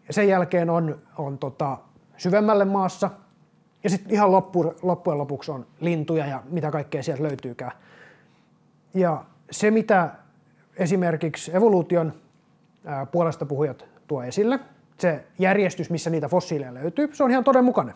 Ja 0.06 0.14
sen 0.14 0.28
jälkeen 0.28 0.70
on, 0.70 0.98
on 1.18 1.38
tota, 1.38 1.78
syvemmälle 2.16 2.64
maassa. 2.64 3.10
Ja 3.84 3.90
sitten 3.90 4.12
ihan 4.12 4.32
loppu, 4.32 4.74
loppujen 4.82 5.18
lopuksi 5.18 5.50
on 5.50 5.66
lintuja 5.80 6.26
ja 6.26 6.42
mitä 6.50 6.70
kaikkea 6.70 7.02
sieltä 7.02 7.22
löytyykään. 7.22 7.72
Ja 8.94 9.24
se, 9.50 9.70
mitä 9.70 10.10
esimerkiksi 10.76 11.56
evoluution 11.56 12.12
puolesta 13.12 13.46
puhujat 13.46 13.84
tuo 14.06 14.22
esille. 14.22 14.60
Se 14.98 15.24
järjestys, 15.38 15.90
missä 15.90 16.10
niitä 16.10 16.28
fossiileja 16.28 16.74
löytyy, 16.74 17.08
se 17.12 17.24
on 17.24 17.30
ihan 17.30 17.44
todenmukainen. 17.44 17.94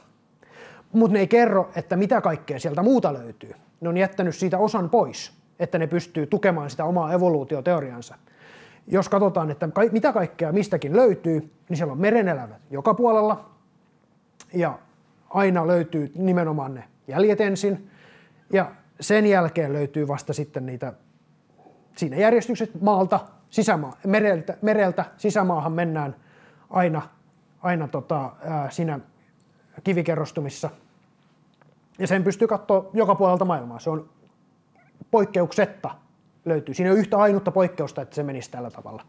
Mutta 0.93 1.13
ne 1.13 1.21
ei 1.21 1.27
kerro, 1.27 1.71
että 1.77 1.97
mitä 1.97 2.21
kaikkea 2.21 2.61
sieltä 2.61 2.83
muuta 2.83 3.13
löytyy. 3.13 3.55
Ne 3.81 3.89
on 3.89 3.97
jättänyt 3.97 4.37
siitä 4.37 4.59
osan 4.59 4.91
pois, 4.91 5.33
että 5.59 5.79
ne 5.79 5.87
pystyy 5.87 6.27
tukemaan 6.27 6.71
sitä 6.71 6.85
omaa 6.85 7.13
evoluutioteoriansa. 7.13 8.15
Jos 8.91 9.09
katsotaan, 9.09 9.51
että 9.51 9.69
mitä 9.93 10.13
kaikkea 10.13 10.53
mistäkin 10.53 10.97
löytyy, 10.97 11.53
niin 11.69 11.77
siellä 11.77 11.93
on 11.93 12.01
merenelävät 12.01 12.61
joka 12.71 12.95
puolella. 12.95 13.51
Ja 14.55 14.79
aina 15.31 15.67
löytyy 15.67 16.13
nimenomaan 16.15 16.75
ne 16.75 16.85
jäljet 17.09 17.41
ensin. 17.41 17.91
Ja 18.53 18.73
sen 19.01 19.27
jälkeen 19.27 19.73
löytyy 19.73 20.09
vasta 20.09 20.33
sitten 20.33 20.67
niitä 20.67 20.93
siinä 21.97 22.17
järjestyksessä 22.17 22.79
maalta 22.81 23.21
sisämaa, 23.51 23.97
mereltä, 24.07 24.57
mereltä 24.63 25.05
sisämaahan 25.17 25.73
mennään 25.73 26.17
aina, 26.71 27.03
aina 27.63 27.89
tota, 27.89 28.33
ää, 28.45 28.71
siinä 28.71 29.01
kivikerrostumissa. 29.85 30.71
Ja 31.99 32.07
sen 32.07 32.25
pystyy 32.25 32.49
katsoa 32.49 32.91
joka 32.93 33.15
puolelta 33.15 33.45
maailmaa. 33.45 33.79
Se 33.79 33.91
on 33.91 34.09
poikkeuksetta 35.11 35.91
löytyy. 36.49 36.75
Siinä 36.75 36.91
ole 36.91 36.99
yhtä 36.99 37.19
ainutta 37.19 37.51
poikkeusta, 37.51 38.03
että 38.03 38.15
se 38.15 38.23
menisi 38.23 38.51
tällä 38.51 38.71
tavalla. 38.71 39.03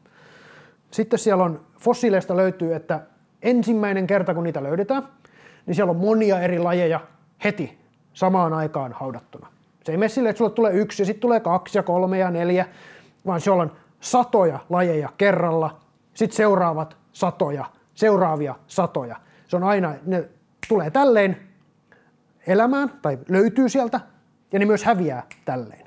Sitten 0.91 1.19
siellä 1.19 1.43
on 1.43 1.61
fossiileista 1.79 2.35
löytyy, 2.35 2.73
että 2.73 3.01
ensimmäinen 3.41 4.07
kerta 4.07 4.33
kun 4.33 4.43
niitä 4.43 4.63
löydetään, 4.63 5.03
niin 5.65 5.75
siellä 5.75 5.91
on 5.91 5.97
monia 5.97 6.41
eri 6.41 6.59
lajeja 6.59 6.99
heti 7.43 7.79
samaan 8.13 8.53
aikaan 8.53 8.93
haudattuna. 8.93 9.47
Se 9.83 9.91
ei 9.91 9.97
mene 9.97 10.09
silleen, 10.09 10.29
että 10.29 10.37
sulle 10.37 10.51
tulee 10.51 10.73
yksi 10.73 11.01
ja 11.01 11.05
sitten 11.05 11.21
tulee 11.21 11.39
kaksi 11.39 11.77
ja 11.77 11.83
kolme 11.83 12.17
ja 12.17 12.31
neljä, 12.31 12.65
vaan 13.25 13.41
siellä 13.41 13.61
on 13.61 13.71
satoja 13.99 14.59
lajeja 14.69 15.09
kerralla, 15.17 15.79
sitten 16.13 16.37
seuraavat 16.37 16.97
satoja, 17.13 17.65
seuraavia 17.93 18.55
satoja. 18.67 19.15
Se 19.47 19.55
on 19.55 19.63
aina, 19.63 19.93
ne 20.05 20.29
tulee 20.67 20.91
tälleen 20.91 21.37
elämään 22.47 22.91
tai 23.01 23.19
löytyy 23.29 23.69
sieltä 23.69 23.99
ja 24.51 24.59
ne 24.59 24.65
myös 24.65 24.83
häviää 24.83 25.23
tälleen. 25.45 25.85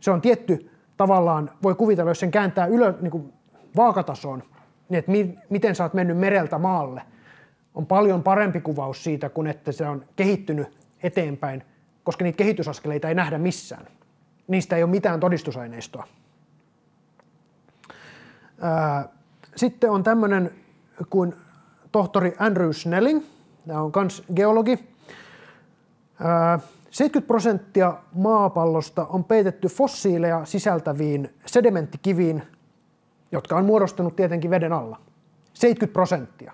Se 0.00 0.10
on 0.10 0.20
tietty 0.20 0.70
tavallaan, 0.96 1.50
voi 1.62 1.74
kuvitella, 1.74 2.10
jos 2.10 2.20
sen 2.20 2.30
kääntää 2.30 2.66
ylö, 2.66 2.94
niin 3.00 3.10
kuin 3.10 3.32
vaakatasoon, 3.76 4.42
niin 4.88 4.98
että 4.98 5.10
mi, 5.10 5.38
miten 5.50 5.74
sä 5.74 5.84
oot 5.84 5.94
mennyt 5.94 6.18
mereltä 6.18 6.58
maalle, 6.58 7.02
on 7.74 7.86
paljon 7.86 8.22
parempi 8.22 8.60
kuvaus 8.60 9.04
siitä, 9.04 9.28
kuin 9.28 9.46
että 9.46 9.72
se 9.72 9.88
on 9.88 10.04
kehittynyt 10.16 10.68
eteenpäin, 11.02 11.64
koska 12.04 12.24
niitä 12.24 12.36
kehitysaskeleita 12.36 13.08
ei 13.08 13.14
nähdä 13.14 13.38
missään. 13.38 13.86
Niistä 14.48 14.76
ei 14.76 14.82
ole 14.82 14.90
mitään 14.90 15.20
todistusaineistoa. 15.20 16.06
Sitten 19.56 19.90
on 19.90 20.02
tämmöinen 20.02 20.50
kuin 21.10 21.34
tohtori 21.92 22.34
Andrew 22.38 22.70
Snelling, 22.70 23.22
tämä 23.66 23.80
on 23.80 23.92
myös 23.96 24.24
geologi. 24.34 24.88
70 26.94 27.26
prosenttia 27.26 27.94
maapallosta 28.12 29.06
on 29.06 29.24
peitetty 29.24 29.68
fossiileja 29.68 30.44
sisältäviin 30.44 31.34
sedimenttikiviin, 31.46 32.42
jotka 33.32 33.56
on 33.56 33.64
muodostunut 33.64 34.16
tietenkin 34.16 34.50
veden 34.50 34.72
alla. 34.72 35.00
70 35.54 35.92
prosenttia. 35.92 36.52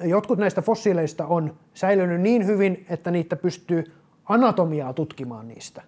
Jotkut 0.00 0.38
näistä 0.38 0.62
fossiileista 0.62 1.26
on 1.26 1.56
säilynyt 1.74 2.20
niin 2.20 2.46
hyvin, 2.46 2.86
että 2.90 3.10
niitä 3.10 3.36
pystyy 3.36 3.92
anatomiaa 4.24 4.92
tutkimaan 4.92 5.48
niistä. 5.48 5.82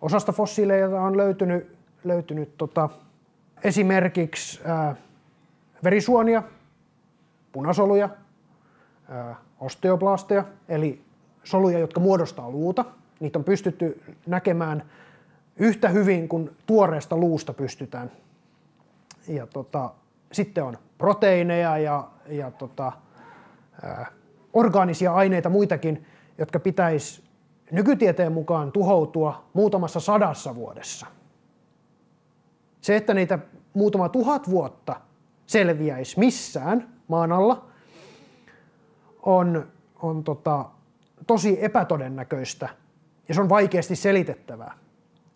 Osasta 0.00 0.32
fossiileja 0.32 0.88
on 0.88 1.16
löytynyt, 1.16 1.76
löytynyt 2.04 2.56
tota, 2.58 2.88
esimerkiksi 3.64 4.60
ää, 4.64 4.96
verisuonia, 5.84 6.42
punasoluja, 7.52 8.08
ää, 9.08 9.36
osteoplasteja, 9.60 10.44
eli 10.68 11.11
soluja, 11.44 11.78
jotka 11.78 12.00
muodostaa 12.00 12.50
luuta. 12.50 12.84
Niitä 13.20 13.38
on 13.38 13.44
pystytty 13.44 14.02
näkemään 14.26 14.82
yhtä 15.56 15.88
hyvin 15.88 16.28
kuin 16.28 16.50
tuoreesta 16.66 17.16
luusta 17.16 17.52
pystytään. 17.52 18.10
Ja 19.28 19.46
tota, 19.46 19.90
sitten 20.32 20.64
on 20.64 20.78
proteiineja 20.98 21.78
ja, 21.78 22.08
ja 22.28 22.50
tota, 22.50 22.92
ää, 23.82 24.06
orgaanisia 24.52 25.14
aineita 25.14 25.48
muitakin, 25.48 26.06
jotka 26.38 26.60
pitäisi 26.60 27.22
nykytieteen 27.70 28.32
mukaan 28.32 28.72
tuhoutua 28.72 29.44
muutamassa 29.52 30.00
sadassa 30.00 30.54
vuodessa– 30.54 31.06
se, 32.82 32.96
että 32.96 33.14
niitä 33.14 33.38
muutama 33.74 34.08
tuhat 34.08 34.50
vuotta 34.50 35.00
selviäisi 35.46 36.18
missään 36.18 36.88
maan 37.08 37.32
alla, 37.32 37.64
on, 39.22 39.66
on 40.02 40.24
tota, 40.24 40.64
tosi 41.26 41.64
epätodennäköistä 41.64 42.68
ja 43.28 43.34
se 43.34 43.40
on 43.40 43.48
vaikeasti 43.48 43.96
selitettävää. 43.96 44.74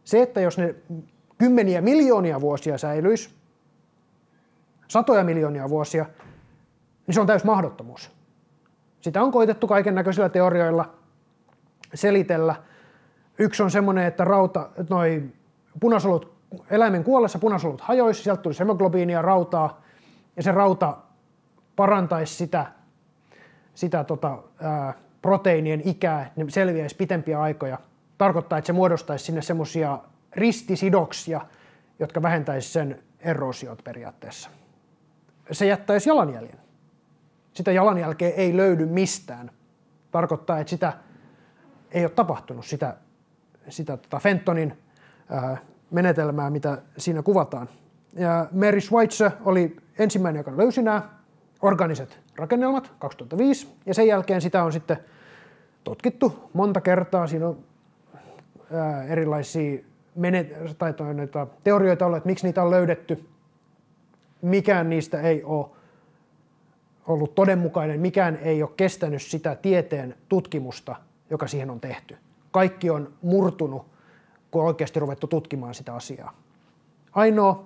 Se, 0.04 0.22
että 0.22 0.40
jos 0.40 0.58
ne 0.58 0.74
kymmeniä 1.38 1.80
miljoonia 1.80 2.40
vuosia 2.40 2.78
säilyisi, 2.78 3.30
satoja 4.88 5.24
miljoonia 5.24 5.68
vuosia, 5.68 6.06
niin 7.06 7.14
se 7.14 7.20
on 7.20 7.26
täys 7.26 7.44
mahdottomuus. 7.44 8.10
Sitä 9.00 9.22
on 9.22 9.32
koitettu 9.32 9.66
kaiken 9.66 9.94
näköisillä 9.94 10.28
teorioilla 10.28 10.94
selitellä. 11.94 12.54
Yksi 13.38 13.62
on 13.62 13.70
semmoinen, 13.70 14.06
että 14.06 14.24
rauta, 14.24 14.70
noi 14.90 15.22
punasolut 15.80 16.36
eläimen 16.70 17.04
kuollessa 17.04 17.38
punasolut 17.38 17.80
hajoisi, 17.80 18.22
sieltä 18.22 18.42
tulisi 18.42 18.60
hemoglobiinia, 18.60 19.22
rautaa, 19.22 19.82
ja 20.36 20.42
se 20.42 20.52
rauta 20.52 20.96
parantaisi 21.76 22.34
sitä, 22.34 22.66
sitä 23.74 24.04
tota, 24.04 24.38
ää, 24.60 24.94
proteiinien 25.26 25.82
ikää, 25.84 26.32
ne 26.36 26.44
selviäisi 26.48 26.96
pitempiä 26.96 27.40
aikoja. 27.40 27.78
Tarkoittaa, 28.18 28.58
että 28.58 28.66
se 28.66 28.72
muodostaisi 28.72 29.24
sinne 29.24 29.42
semmoisia 29.42 29.98
ristisidoksia, 30.32 31.40
jotka 31.98 32.22
vähentäisi 32.22 32.68
sen 32.68 33.02
erosiot 33.20 33.84
periaatteessa. 33.84 34.50
Se 35.52 35.66
jättäisi 35.66 36.08
jalanjäljen. 36.08 36.58
Sitä 37.52 37.72
jalanjälkeä 37.72 38.28
ei 38.28 38.56
löydy 38.56 38.86
mistään. 38.86 39.50
Tarkoittaa, 40.10 40.58
että 40.58 40.70
sitä 40.70 40.92
ei 41.90 42.04
ole 42.04 42.10
tapahtunut, 42.10 42.66
sitä, 42.66 42.96
sitä 43.68 43.96
tota 43.96 44.18
Fentonin 44.18 44.78
ää, 45.30 45.56
menetelmää, 45.90 46.50
mitä 46.50 46.78
siinä 46.98 47.22
kuvataan. 47.22 47.68
Ja 48.12 48.46
Mary 48.52 48.80
Schweitzer 48.80 49.30
oli 49.44 49.76
ensimmäinen, 49.98 50.40
joka 50.40 50.56
löysi 50.56 50.82
nämä 50.82 51.02
organiset 51.62 52.18
rakennelmat 52.36 52.92
2005, 52.98 53.68
ja 53.86 53.94
sen 53.94 54.06
jälkeen 54.06 54.40
sitä 54.40 54.64
on 54.64 54.72
sitten 54.72 54.98
tutkittu 55.86 56.50
monta 56.52 56.80
kertaa. 56.80 57.26
Siinä 57.26 57.48
on 57.48 57.58
ää, 58.72 59.04
erilaisia 59.04 59.78
menet- 60.14 60.74
tai 60.78 61.14
noita 61.14 61.46
teorioita 61.64 62.06
ollut, 62.06 62.16
että 62.16 62.26
miksi 62.26 62.46
niitä 62.46 62.62
on 62.62 62.70
löydetty. 62.70 63.28
Mikään 64.42 64.90
niistä 64.90 65.20
ei 65.20 65.42
ole 65.44 65.66
ollut 67.06 67.34
todenmukainen, 67.34 68.00
mikään 68.00 68.36
ei 68.36 68.62
ole 68.62 68.70
kestänyt 68.76 69.22
sitä 69.22 69.54
tieteen 69.54 70.14
tutkimusta, 70.28 70.96
joka 71.30 71.46
siihen 71.46 71.70
on 71.70 71.80
tehty. 71.80 72.16
Kaikki 72.50 72.90
on 72.90 73.12
murtunut, 73.22 73.86
kun 74.50 74.62
on 74.62 74.68
oikeasti 74.68 75.00
ruvettu 75.00 75.26
tutkimaan 75.26 75.74
sitä 75.74 75.94
asiaa. 75.94 76.32
Ainoa 77.12 77.64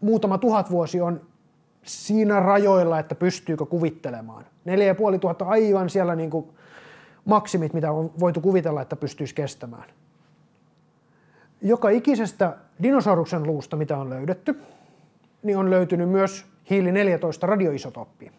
muutama 0.00 0.38
tuhat 0.38 0.70
vuosi 0.70 1.00
on 1.00 1.20
siinä 1.82 2.40
rajoilla, 2.40 2.98
että 2.98 3.14
pystyykö 3.14 3.66
kuvittelemaan. 3.66 4.44
Neljä 4.64 4.86
ja 4.86 4.94
puoli 4.94 5.18
tuhatta 5.18 5.44
aivan 5.44 5.90
siellä 5.90 6.16
niin 6.16 6.30
kuin 6.30 6.48
maksimit, 7.28 7.74
mitä 7.74 7.92
on 7.92 8.10
voitu 8.20 8.40
kuvitella, 8.40 8.82
että 8.82 8.96
pystyisi 8.96 9.34
kestämään. 9.34 9.84
Joka 11.62 11.88
ikisestä 11.88 12.56
dinosauruksen 12.82 13.42
luusta, 13.42 13.76
mitä 13.76 13.98
on 13.98 14.10
löydetty, 14.10 14.60
niin 15.42 15.58
on 15.58 15.70
löytynyt 15.70 16.08
myös 16.08 16.46
hiili 16.70 16.92
14 16.92 17.46
radioisotoppi. 17.46 18.32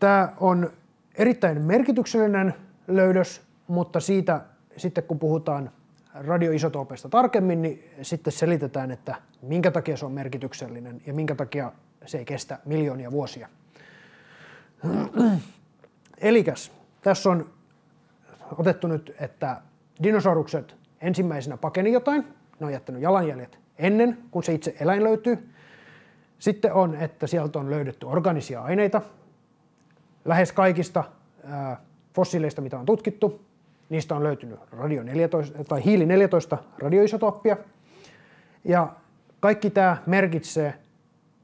Tämä 0.00 0.32
on 0.40 0.70
erittäin 1.14 1.62
merkityksellinen 1.62 2.54
löydös, 2.88 3.42
mutta 3.68 4.00
siitä 4.00 4.40
sitten 4.76 5.04
kun 5.04 5.18
puhutaan 5.18 5.70
radioisotoopeista 6.14 7.08
tarkemmin, 7.08 7.62
niin 7.62 7.90
sitten 8.02 8.32
selitetään, 8.32 8.90
että 8.90 9.14
minkä 9.42 9.70
takia 9.70 9.96
se 9.96 10.06
on 10.06 10.12
merkityksellinen 10.12 11.02
ja 11.06 11.14
minkä 11.14 11.34
takia 11.34 11.72
se 12.06 12.18
ei 12.18 12.24
kestä 12.24 12.58
miljoonia 12.64 13.10
vuosia. 13.10 13.48
Elikäs, 16.22 16.72
tässä 17.02 17.30
on 17.30 17.50
otettu 18.58 18.86
nyt, 18.86 19.14
että 19.20 19.62
dinosaurukset 20.02 20.76
ensimmäisenä 21.00 21.56
pakeni 21.56 21.92
jotain, 21.92 22.24
ne 22.60 22.66
on 22.66 22.72
jättänyt 22.72 23.02
jalanjäljet 23.02 23.58
ennen 23.78 24.18
kuin 24.30 24.42
se 24.42 24.52
itse 24.54 24.74
eläin 24.80 25.04
löytyy. 25.04 25.48
Sitten 26.38 26.72
on, 26.72 26.94
että 26.94 27.26
sieltä 27.26 27.58
on 27.58 27.70
löydetty 27.70 28.06
organisia 28.06 28.62
aineita. 28.62 29.02
Lähes 30.24 30.52
kaikista 30.52 31.04
fossiileista, 32.14 32.60
mitä 32.60 32.78
on 32.78 32.86
tutkittu, 32.86 33.44
niistä 33.88 34.14
on 34.14 34.22
löytynyt 34.22 34.60
radio 34.72 35.02
14, 35.02 35.64
tai 35.64 35.84
hiili 35.84 36.06
14 36.06 36.58
radioisotooppia. 36.78 37.56
Ja 38.64 38.92
kaikki 39.40 39.70
tämä 39.70 39.96
merkitsee, 40.06 40.74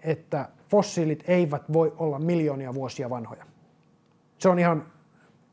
että 0.03 0.49
fossiilit 0.69 1.25
eivät 1.27 1.73
voi 1.73 1.95
olla 1.97 2.19
miljoonia 2.19 2.75
vuosia 2.75 3.11
vanhoja. 3.11 3.45
Se 4.39 4.49
on 4.49 4.59
ihan 4.59 4.85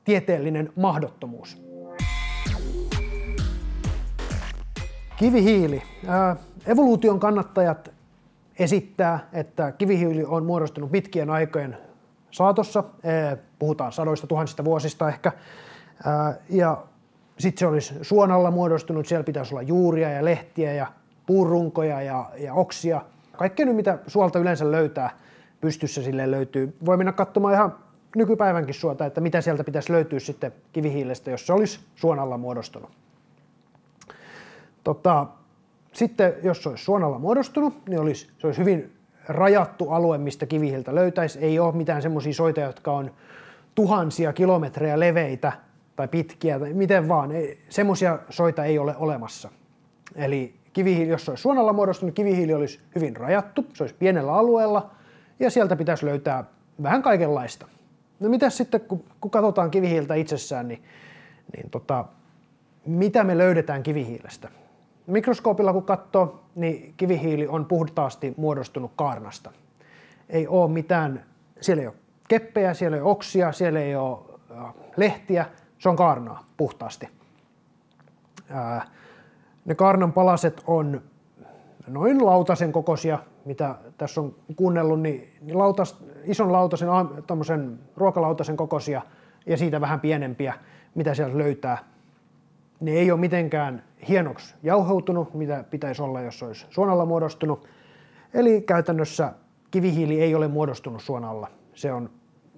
tieteellinen 0.03 0.73
mahdottomuus. 0.75 1.65
Kivihiili. 5.17 5.83
Evoluution 6.65 7.19
kannattajat 7.19 7.91
esittää, 8.59 9.29
että 9.33 9.71
kivihiili 9.71 10.23
on 10.25 10.45
muodostunut 10.45 10.91
pitkien 10.91 11.29
aikojen 11.29 11.77
saatossa. 12.31 12.83
Puhutaan 13.59 13.91
sadoista 13.91 14.27
tuhansista 14.27 14.65
vuosista 14.65 15.09
ehkä. 15.09 15.31
Ja 16.49 16.83
sitten 17.39 17.59
se 17.59 17.67
olisi 17.67 17.93
suonalla 18.01 18.51
muodostunut, 18.51 19.05
siellä 19.05 19.23
pitäisi 19.23 19.53
olla 19.53 19.61
juuria 19.61 20.09
ja 20.11 20.25
lehtiä 20.25 20.73
ja 20.73 20.87
puurunkoja 21.25 22.01
ja, 22.01 22.25
ja 22.37 22.53
oksia. 22.53 23.01
Kaikkea 23.37 23.65
nyt, 23.65 23.75
mitä 23.75 23.99
suolta 24.07 24.39
yleensä 24.39 24.71
löytää, 24.71 25.09
pystyssä 25.61 26.03
sille 26.03 26.31
löytyy. 26.31 26.77
Voi 26.85 26.97
mennä 26.97 27.11
katsomaan 27.11 27.53
ihan 27.53 27.75
nykypäivänkin 28.15 28.73
suota, 28.73 29.05
että 29.05 29.21
mitä 29.21 29.41
sieltä 29.41 29.63
pitäisi 29.63 29.91
löytyä 29.91 30.19
sitten 30.19 30.51
kivihiilestä, 30.73 31.31
jos 31.31 31.47
se 31.47 31.53
olisi 31.53 31.79
suonalla 31.95 32.37
muodostunut. 32.37 32.89
Tota, 34.83 35.27
sitten 35.93 36.33
jos 36.43 36.63
se 36.63 36.69
olisi 36.69 36.83
suonalla 36.83 37.19
muodostunut, 37.19 37.87
niin 37.87 37.99
olisi, 37.99 38.29
se 38.37 38.47
olisi 38.47 38.59
hyvin 38.59 38.95
rajattu 39.27 39.89
alue, 39.89 40.17
mistä 40.17 40.45
kivihiiltä 40.45 40.95
löytäisi. 40.95 41.39
Ei 41.39 41.59
ole 41.59 41.75
mitään 41.75 42.01
semmoisia 42.01 42.33
soita, 42.33 42.61
jotka 42.61 42.91
on 42.91 43.11
tuhansia 43.75 44.33
kilometrejä 44.33 44.99
leveitä 44.99 45.51
tai 45.95 46.07
pitkiä 46.07 46.59
tai 46.59 46.73
miten 46.73 47.07
vaan. 47.07 47.29
Semmoisia 47.69 48.19
soita 48.29 48.65
ei 48.65 48.79
ole 48.79 48.95
olemassa. 48.97 49.49
Eli 50.15 50.53
kivihiili, 50.73 51.11
jos 51.11 51.25
se 51.25 51.31
olisi 51.31 51.41
suonalla 51.41 51.73
muodostunut, 51.73 52.15
kivihiili 52.15 52.53
olisi 52.53 52.79
hyvin 52.95 53.15
rajattu, 53.15 53.65
se 53.73 53.83
olisi 53.83 53.95
pienellä 53.99 54.33
alueella 54.33 54.91
ja 55.39 55.49
sieltä 55.49 55.75
pitäisi 55.75 56.05
löytää 56.05 56.43
vähän 56.83 57.01
kaikenlaista. 57.01 57.67
No 58.19 58.29
mitä 58.29 58.49
sitten, 58.49 58.81
kun, 58.81 59.03
kun 59.21 59.31
katsotaan 59.31 59.71
kivihiiltä 59.71 60.15
itsessään, 60.15 60.67
niin, 60.67 60.83
niin 61.55 61.69
tota, 61.69 62.05
mitä 62.85 63.23
me 63.23 63.37
löydetään 63.37 63.83
kivihiilestä? 63.83 64.49
Mikroskoopilla 65.07 65.73
kun 65.73 65.83
katsoo, 65.83 66.43
niin 66.55 66.93
kivihiili 66.97 67.47
on 67.47 67.65
puhtaasti 67.65 68.33
muodostunut 68.37 68.91
kaarnasta. 68.95 69.51
Ei 70.29 70.47
ole 70.47 70.71
mitään, 70.71 71.25
siellä 71.61 71.81
ei 71.81 71.87
ole 71.87 71.95
keppejä, 72.27 72.73
siellä 72.73 72.97
ei 72.97 73.01
ole 73.01 73.11
oksia, 73.11 73.51
siellä 73.51 73.79
ei 73.79 73.95
ole 73.95 74.17
lehtiä, 74.97 75.45
se 75.79 75.89
on 75.89 75.95
kaarnaa 75.95 76.45
puhtaasti. 76.57 77.09
Ne 79.65 79.75
kaarnan 79.75 80.13
palaset 80.13 80.63
on 80.67 81.01
noin 81.87 82.25
lautasen 82.25 82.71
kokoisia, 82.71 83.19
mitä 83.45 83.75
tässä 83.97 84.21
on 84.21 84.35
kuunnellut, 84.55 85.01
niin, 85.01 85.33
niin 85.41 85.57
lautas, 85.57 86.03
ison 86.23 86.51
lautasen, 86.51 87.79
ruokalautasen 87.95 88.57
kokoisia 88.57 89.01
ja 89.45 89.57
siitä 89.57 89.81
vähän 89.81 89.99
pienempiä, 89.99 90.53
mitä 90.95 91.13
sieltä 91.13 91.37
löytää. 91.37 91.77
Ne 92.79 92.91
ei 92.91 93.11
ole 93.11 93.19
mitenkään 93.19 93.83
hienoksi 94.07 94.55
jauheutunut, 94.63 95.33
mitä 95.33 95.63
pitäisi 95.69 96.01
olla, 96.01 96.21
jos 96.21 96.43
olisi 96.43 96.65
suonalla 96.69 97.05
muodostunut. 97.05 97.67
Eli 98.33 98.61
käytännössä 98.61 99.33
kivihiili 99.71 100.21
ei 100.21 100.35
ole 100.35 100.47
muodostunut 100.47 101.01
suonalla. 101.01 101.47
Se 101.73 101.93
on 101.93 102.09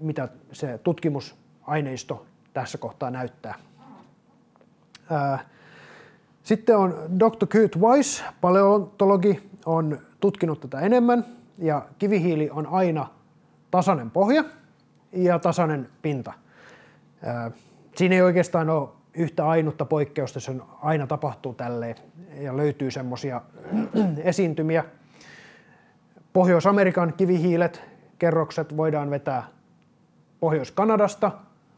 mitä 0.01 0.29
se 0.51 0.77
tutkimusaineisto 0.77 2.25
tässä 2.53 2.77
kohtaa 2.77 3.11
näyttää. 3.11 3.55
Sitten 6.43 6.77
on 6.77 6.93
Dr. 7.19 7.47
Kurt 7.51 7.77
Weiss, 7.77 8.23
paleontologi, 8.41 9.49
on 9.65 9.99
tutkinut 10.19 10.59
tätä 10.59 10.79
enemmän 10.79 11.25
ja 11.57 11.85
kivihiili 11.99 12.49
on 12.49 12.67
aina 12.67 13.07
tasainen 13.71 14.11
pohja 14.11 14.43
ja 15.11 15.39
tasainen 15.39 15.89
pinta. 16.01 16.33
Siinä 17.95 18.15
ei 18.15 18.21
oikeastaan 18.21 18.69
ole 18.69 18.89
yhtä 19.13 19.47
ainutta 19.47 19.85
poikkeusta, 19.85 20.39
se 20.39 20.55
aina 20.81 21.07
tapahtuu 21.07 21.53
tälleen 21.53 21.95
ja 22.39 22.57
löytyy 22.57 22.91
semmoisia 22.91 23.41
esiintymiä. 24.17 24.85
Pohjois-Amerikan 26.33 27.13
kivihiilet, 27.13 27.81
kerrokset 28.19 28.77
voidaan 28.77 29.09
vetää 29.09 29.47
Pohjois-Kanadasta 30.39 31.31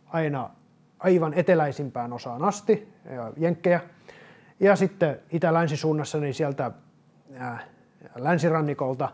aina 0.08 0.50
aivan 1.00 1.34
eteläisimpään 1.34 2.14
osaan 2.14 2.44
asti, 2.44 2.94
jenkkejä. 3.38 3.82
Ja 4.60 4.76
sitten 4.76 5.20
itä-länsisuunnassa 5.32 6.20
niin 6.20 6.34
sieltä 6.34 6.72
länsirannikolta 8.16 9.10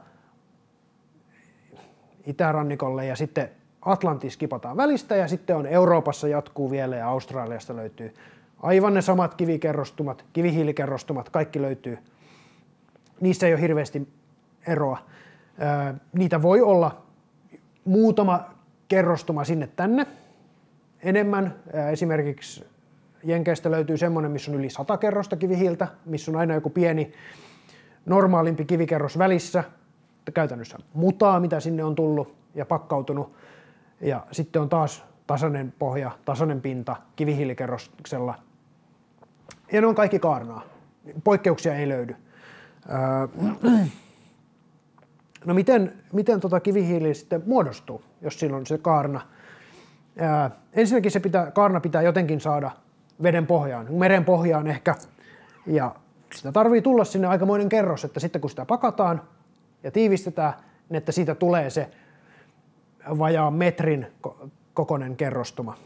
itärannikolle 2.26 3.06
ja 3.06 3.16
sitten 3.16 3.50
Atlantis 3.82 4.38
kipataan 4.38 4.78
välistä 4.78 5.16
ja 5.16 5.28
sitten 5.28 5.56
on 5.56 5.66
Euroopassa 5.66 6.28
jatkuu 6.28 6.72
vielä 6.72 6.96
ja 6.96 7.08
Australiasta 7.08 7.76
löytyy 7.76 8.14
aivan 8.66 8.94
ne 8.94 9.02
samat 9.02 9.36
kivikerrostumat, 9.36 10.26
kivihiilikerrostumat, 10.34 11.30
kaikki 11.30 11.62
löytyy. 11.62 11.98
Niissä 13.22 13.48
ei 13.48 13.54
ole 13.54 13.62
hirveästi 13.62 14.08
eroa. 14.68 14.98
Niitä 16.14 16.42
voi 16.42 16.62
olla 16.62 17.04
muutama 17.86 18.50
kerrostuma 18.88 19.44
sinne 19.44 19.70
tänne 19.76 20.08
enemmän. 21.04 21.56
Esimerkiksi 21.92 22.66
Jenkeistä 23.24 23.72
löytyy 23.72 23.98
semmoinen, 23.98 24.32
missä 24.32 24.52
on 24.52 24.58
yli 24.58 24.70
100 24.70 24.98
kerrosta 24.98 25.36
kivihiiltä, 25.36 25.88
missä 26.06 26.32
on 26.32 26.38
aina 26.38 26.54
joku 26.54 26.70
pieni 26.70 27.14
normaalimpi 28.06 28.66
kivikerros 28.66 29.18
välissä, 29.18 29.64
käytännössä 30.34 30.78
mutaa, 30.94 31.40
mitä 31.40 31.60
sinne 31.60 31.84
on 31.84 31.96
tullut 31.96 32.36
ja 32.56 32.66
pakkautunut. 32.66 33.34
Ja 34.02 34.28
sitten 34.32 34.62
on 34.62 34.70
taas 34.70 35.06
tasainen 35.28 35.74
pohja, 35.80 36.12
tasainen 36.26 36.62
pinta 36.62 36.96
kivihiilikerroksella. 37.16 38.36
Ja 39.72 39.82
ne 39.82 39.88
on 39.88 39.96
kaikki 39.96 40.20
kaarnaa. 40.20 40.62
Poikkeuksia 41.24 41.76
ei 41.76 41.90
löydy. 41.90 42.16
No 45.46 45.54
miten, 45.54 45.94
miten 46.14 46.40
tota 46.40 46.60
kivihiili 46.60 47.14
sitten 47.14 47.44
muodostuu, 47.46 48.02
jos 48.22 48.40
sillä 48.40 48.58
on 48.58 48.66
se 48.66 48.78
kaarna? 48.78 49.22
Ää, 50.18 50.52
ensinnäkin 50.74 51.12
se 51.12 51.20
pitää, 51.20 51.52
kaarna 51.52 51.80
pitää 51.80 52.02
jotenkin 52.02 52.42
saada 52.42 52.72
veden 53.24 53.48
pohjaan, 53.48 53.88
meren 53.94 54.26
pohjaan 54.26 54.68
ehkä. 54.68 54.96
Ja 55.68 55.96
sitä 56.34 56.52
tarvii 56.52 56.82
tulla 56.82 57.06
sinne 57.06 57.28
aikamoinen 57.28 57.70
kerros, 57.70 58.06
että 58.06 58.20
sitten 58.20 58.42
kun 58.42 58.50
sitä 58.50 58.66
pakataan 58.66 59.22
ja 59.84 59.92
tiivistetään, 59.92 60.54
niin 60.90 60.98
että 60.98 61.12
siitä 61.12 61.36
tulee 61.36 61.70
se 61.70 61.90
vajaa 63.20 63.52
metrin 63.52 64.08
kokoinen 64.74 65.16
kerrostuma. 65.16 65.78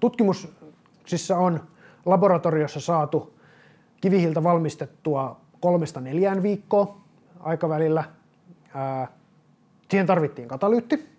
Tutkimuksissa 0.00 1.38
on 1.38 1.60
laboratoriossa 2.06 2.80
saatu 2.80 3.34
kivihiiltä 4.00 4.42
valmistettua 4.42 5.40
kolmesta 5.60 6.00
neljään 6.00 6.42
viikkoa 6.42 7.00
aikavälillä. 7.40 8.04
Siihen 9.90 10.06
tarvittiin 10.06 10.48
katalyytti. 10.48 11.15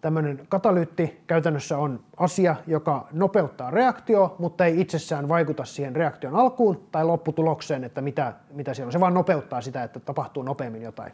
Tämmöinen 0.00 0.46
katalyytti 0.48 1.20
käytännössä 1.26 1.78
on 1.78 2.00
asia, 2.16 2.56
joka 2.66 3.08
nopeuttaa 3.12 3.70
reaktio, 3.70 4.36
mutta 4.38 4.64
ei 4.64 4.80
itsessään 4.80 5.28
vaikuta 5.28 5.64
siihen 5.64 5.96
reaktion 5.96 6.36
alkuun 6.36 6.88
tai 6.92 7.04
lopputulokseen, 7.04 7.84
että 7.84 8.00
mitä, 8.00 8.32
mitä 8.52 8.74
siellä 8.74 8.88
on. 8.88 8.92
Se 8.92 9.00
vaan 9.00 9.14
nopeuttaa 9.14 9.60
sitä, 9.60 9.82
että 9.82 10.00
tapahtuu 10.00 10.42
nopeammin 10.42 10.82
jotain. 10.82 11.12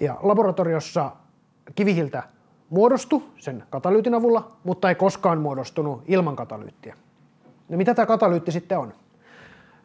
Ja 0.00 0.16
laboratoriossa 0.22 1.10
kivihiiltä 1.74 2.22
muodostui 2.70 3.22
sen 3.38 3.64
katalyytin 3.70 4.14
avulla, 4.14 4.56
mutta 4.64 4.88
ei 4.88 4.94
koskaan 4.94 5.40
muodostunut 5.40 6.02
ilman 6.06 6.36
katalyyttiä. 6.36 6.96
No 7.68 7.76
mitä 7.76 7.94
tämä 7.94 8.06
katalyytti 8.06 8.52
sitten 8.52 8.78
on? 8.78 8.94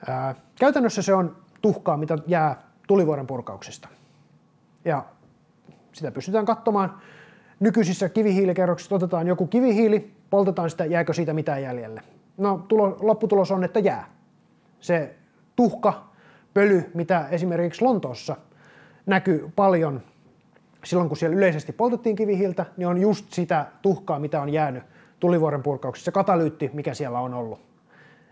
Ää, 0.07 0.35
käytännössä 0.59 1.01
se 1.01 1.13
on 1.13 1.35
tuhkaa, 1.61 1.97
mitä 1.97 2.17
jää 2.27 2.61
tulivuoren 2.87 3.27
purkauksista. 3.27 3.87
Ja 4.85 5.05
sitä 5.91 6.11
pystytään 6.11 6.45
katsomaan. 6.45 7.01
Nykyisissä 7.59 8.09
kivihiilikerroksissa 8.09 8.95
otetaan 8.95 9.27
joku 9.27 9.47
kivihiili, 9.47 10.11
poltetaan 10.29 10.69
sitä, 10.69 10.85
jääkö 10.85 11.13
siitä 11.13 11.33
mitään 11.33 11.63
jäljelle. 11.63 12.01
No 12.37 12.65
tulo, 12.67 12.97
lopputulos 13.01 13.51
on, 13.51 13.63
että 13.63 13.79
jää. 13.79 14.09
Se 14.79 15.15
tuhka, 15.55 16.09
pöly, 16.53 16.91
mitä 16.93 17.27
esimerkiksi 17.31 17.83
Lontoossa 17.83 18.35
näkyy 19.05 19.51
paljon 19.55 20.01
silloin, 20.83 21.09
kun 21.09 21.17
siellä 21.17 21.37
yleisesti 21.37 21.71
poltettiin 21.71 22.15
kivihiiltä, 22.15 22.65
niin 22.77 22.87
on 22.87 22.97
just 22.97 23.33
sitä 23.33 23.65
tuhkaa, 23.81 24.19
mitä 24.19 24.41
on 24.41 24.49
jäänyt 24.49 24.83
tulivuoren 25.19 25.63
purkauksissa, 25.63 26.05
se 26.05 26.11
katalyytti, 26.11 26.71
mikä 26.73 26.93
siellä 26.93 27.19
on 27.19 27.33
ollut. 27.33 27.59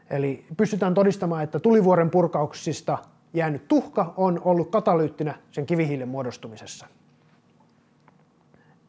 Eli 0.10 0.46
pystytään 0.58 0.94
todistamaan, 0.94 1.44
että 1.44 1.60
tulivuoren 1.60 2.10
purkauksista 2.10 2.98
jäänyt 3.34 3.68
tuhka 3.68 4.14
on 4.18 4.42
ollut 4.46 4.72
katalyyttinä 4.72 5.36
sen 5.52 5.66
kivihiilen 5.66 6.08
muodostumisessa. 6.08 6.88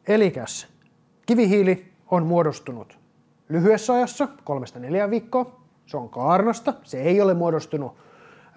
Elikäs 0.07 0.67
kivihiili 1.25 1.91
on 2.11 2.25
muodostunut 2.25 2.99
lyhyessä 3.49 3.93
ajassa, 3.93 4.27
kolmesta 4.43 4.79
neljään 4.79 5.09
viikkoa. 5.09 5.59
Se 5.85 5.97
on 5.97 6.09
kaarnasta, 6.09 6.73
se 6.83 7.01
ei 7.01 7.21
ole 7.21 7.33
muodostunut 7.33 7.95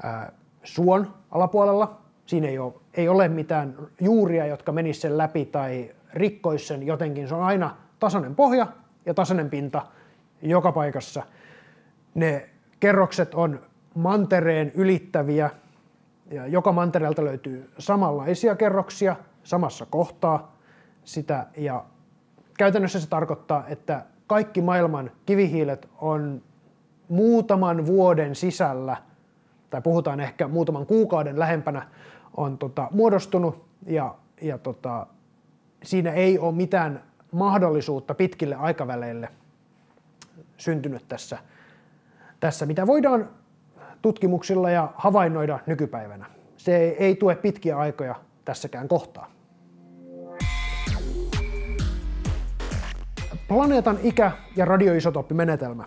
ää, 0.03 0.33
suon 0.65 1.15
alapuolella. 1.31 2.01
Siinä 2.27 2.49
ei 2.49 2.59
ole, 2.59 2.73
ei 2.95 3.09
ole 3.09 3.29
mitään 3.29 3.77
juuria, 4.01 4.47
jotka 4.47 4.73
menis 4.73 5.01
sen 5.01 5.19
läpi 5.19 5.45
tai 5.45 5.91
rikkois 6.13 6.69
sen 6.69 6.87
jotenkin. 6.87 7.29
Se 7.29 7.35
on 7.35 7.43
aina 7.43 7.77
tasainen 8.01 8.35
pohja 8.35 8.67
ja 9.07 9.15
tasainen 9.15 9.51
pinta 9.51 9.87
joka 10.43 10.73
paikassa. 10.73 11.23
Ne 12.15 12.49
kerrokset 12.81 13.35
on 13.35 13.61
mantereen 13.95 14.73
ylittäviä 14.75 15.51
ja 16.31 16.47
joka 16.47 16.73
mantereelta 16.73 17.25
löytyy 17.25 17.71
samanlaisia 17.79 18.57
kerroksia 18.57 19.17
samassa 19.43 19.87
kohtaa 19.91 20.57
sitä 21.05 21.47
ja 21.57 21.85
käytännössä 22.59 23.01
se 23.01 23.09
tarkoittaa, 23.09 23.67
että 23.69 24.05
kaikki 24.27 24.63
maailman 24.63 25.11
kivihiilet 25.27 25.89
on 25.99 26.43
muutaman 27.09 27.87
vuoden 27.87 28.35
sisällä, 28.35 28.97
tai 29.71 29.81
puhutaan 29.81 30.21
ehkä 30.21 30.49
muutaman 30.49 30.87
kuukauden 30.87 31.39
lähempänä, 31.39 31.89
on 32.37 32.59
tota, 32.59 32.89
muodostunut 32.91 33.65
ja, 33.87 34.15
ja 34.43 34.59
tota, 34.59 35.07
siinä 35.83 36.13
ei 36.13 36.39
ole 36.39 36.55
mitään 36.55 37.03
mahdollisuutta 37.33 38.15
pitkille 38.15 38.55
aikaväleille 38.55 39.29
syntynyt 40.57 41.09
tässä, 41.09 41.39
tässä 42.41 42.67
mitä 42.67 42.87
voidaan 42.87 43.29
tutkimuksilla 44.03 44.71
ja 44.71 44.93
havainnoida 44.95 45.59
nykypäivänä. 45.67 46.27
Se 46.57 46.77
ei 46.77 47.15
tue 47.15 47.35
pitkiä 47.35 47.79
aikoja 47.79 48.15
tässäkään 48.45 48.89
kohtaa. 48.89 49.31
Planeetan 53.53 53.99
ikä 54.03 54.33
ja 54.57 54.65
radioisotooppimenetelmä. 54.65 55.85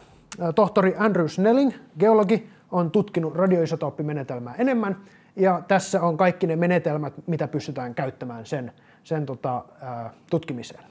Tohtori 0.55 0.95
Andrew 0.97 1.27
Snelling, 1.27 1.71
geologi, 1.99 2.49
on 2.71 2.91
tutkinut 2.91 3.35
radioisotooppimenetelmää 3.35 4.55
enemmän, 4.57 4.97
ja 5.35 5.61
tässä 5.67 6.01
on 6.01 6.17
kaikki 6.17 6.47
ne 6.47 6.55
menetelmät, 6.55 7.13
mitä 7.27 7.47
pystytään 7.47 7.95
käyttämään 7.95 8.45
sen, 8.45 8.71
sen 9.03 9.25
tota, 9.25 9.65
tutkimiseen. 10.29 10.83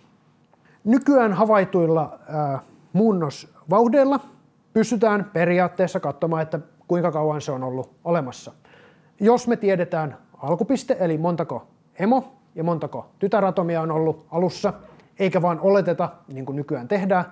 Nykyään 0.85 1.33
havaituilla 1.33 2.19
ää, 2.29 2.59
muunnosvauhdeilla 2.93 4.21
pystytään 4.73 5.31
periaatteessa 5.33 6.01
katsomaan, 6.01 6.43
että 6.43 6.59
kuinka 6.89 7.13
kauan 7.13 7.41
se 7.41 7.53
on 7.53 7.63
ollut 7.63 7.91
olemassa. 8.05 8.53
Jos 9.21 9.49
me 9.49 9.57
tiedetään 9.57 10.19
alkupiste, 10.39 10.97
eli 11.01 11.19
montako 11.19 11.67
emo 11.99 12.33
ja 12.55 12.65
montako 12.65 13.07
tytäratomia 13.19 13.81
on 13.81 13.91
ollut 13.91 14.27
alussa, 14.31 14.73
eikä 15.19 15.43
vaan 15.43 15.61
oleteta, 15.61 16.09
niin 16.29 16.47
kuin 16.47 16.57
nykyään 16.57 16.89
tehdään, 16.89 17.25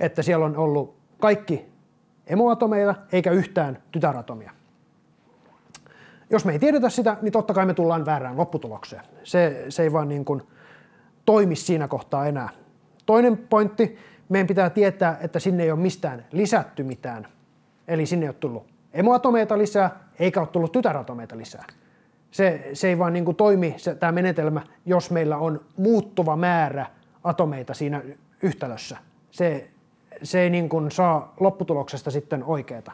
että 0.00 0.22
siellä 0.22 0.44
on 0.46 0.56
ollut 0.56 0.96
kaikki 1.18 1.68
emoatomeita 2.26 2.94
eikä 3.12 3.30
yhtään 3.30 3.78
tytäratomia. 3.92 4.50
Jos 6.30 6.44
me 6.44 6.52
ei 6.52 6.58
tiedetä 6.58 6.88
sitä, 6.88 7.16
niin 7.22 7.32
totta 7.32 7.54
kai 7.54 7.66
me 7.66 7.74
tullaan 7.74 8.06
väärään 8.06 8.36
lopputulokseen. 8.36 9.02
Se, 9.24 9.64
se 9.68 9.82
ei 9.82 9.92
vaan 9.92 10.08
niin 10.08 10.24
kuin 10.24 10.42
toimi 11.24 11.56
siinä 11.56 11.88
kohtaa 11.88 12.26
enää. 12.26 12.48
Toinen 13.06 13.36
pointti, 13.36 13.98
meidän 14.28 14.46
pitää 14.46 14.70
tietää, 14.70 15.18
että 15.20 15.38
sinne 15.38 15.62
ei 15.62 15.70
ole 15.70 15.80
mistään 15.80 16.26
lisätty 16.32 16.82
mitään. 16.82 17.26
Eli 17.88 18.06
sinne 18.06 18.26
ei 18.26 18.28
ole 18.28 18.36
tullut 18.40 18.66
emoatomeita 18.92 19.58
lisää, 19.58 19.90
eikä 20.18 20.40
ole 20.40 20.48
tullut 20.48 20.72
tytäratomeita 20.72 21.36
lisää. 21.36 21.64
Se, 22.30 22.70
se 22.72 22.88
ei 22.88 22.98
vaan 22.98 23.12
niin 23.12 23.24
kuin 23.24 23.36
toimi, 23.36 23.76
tämä 24.00 24.12
menetelmä, 24.12 24.62
jos 24.86 25.10
meillä 25.10 25.36
on 25.36 25.60
muuttuva 25.76 26.36
määrä 26.36 26.86
atomeita 27.24 27.74
siinä 27.74 28.02
yhtälössä. 28.42 28.96
Se, 29.30 29.70
se 30.22 30.40
ei 30.40 30.50
niin 30.50 30.68
kuin 30.68 30.90
saa 30.90 31.34
lopputuloksesta 31.40 32.10
sitten 32.10 32.44
oikeeta. 32.44 32.92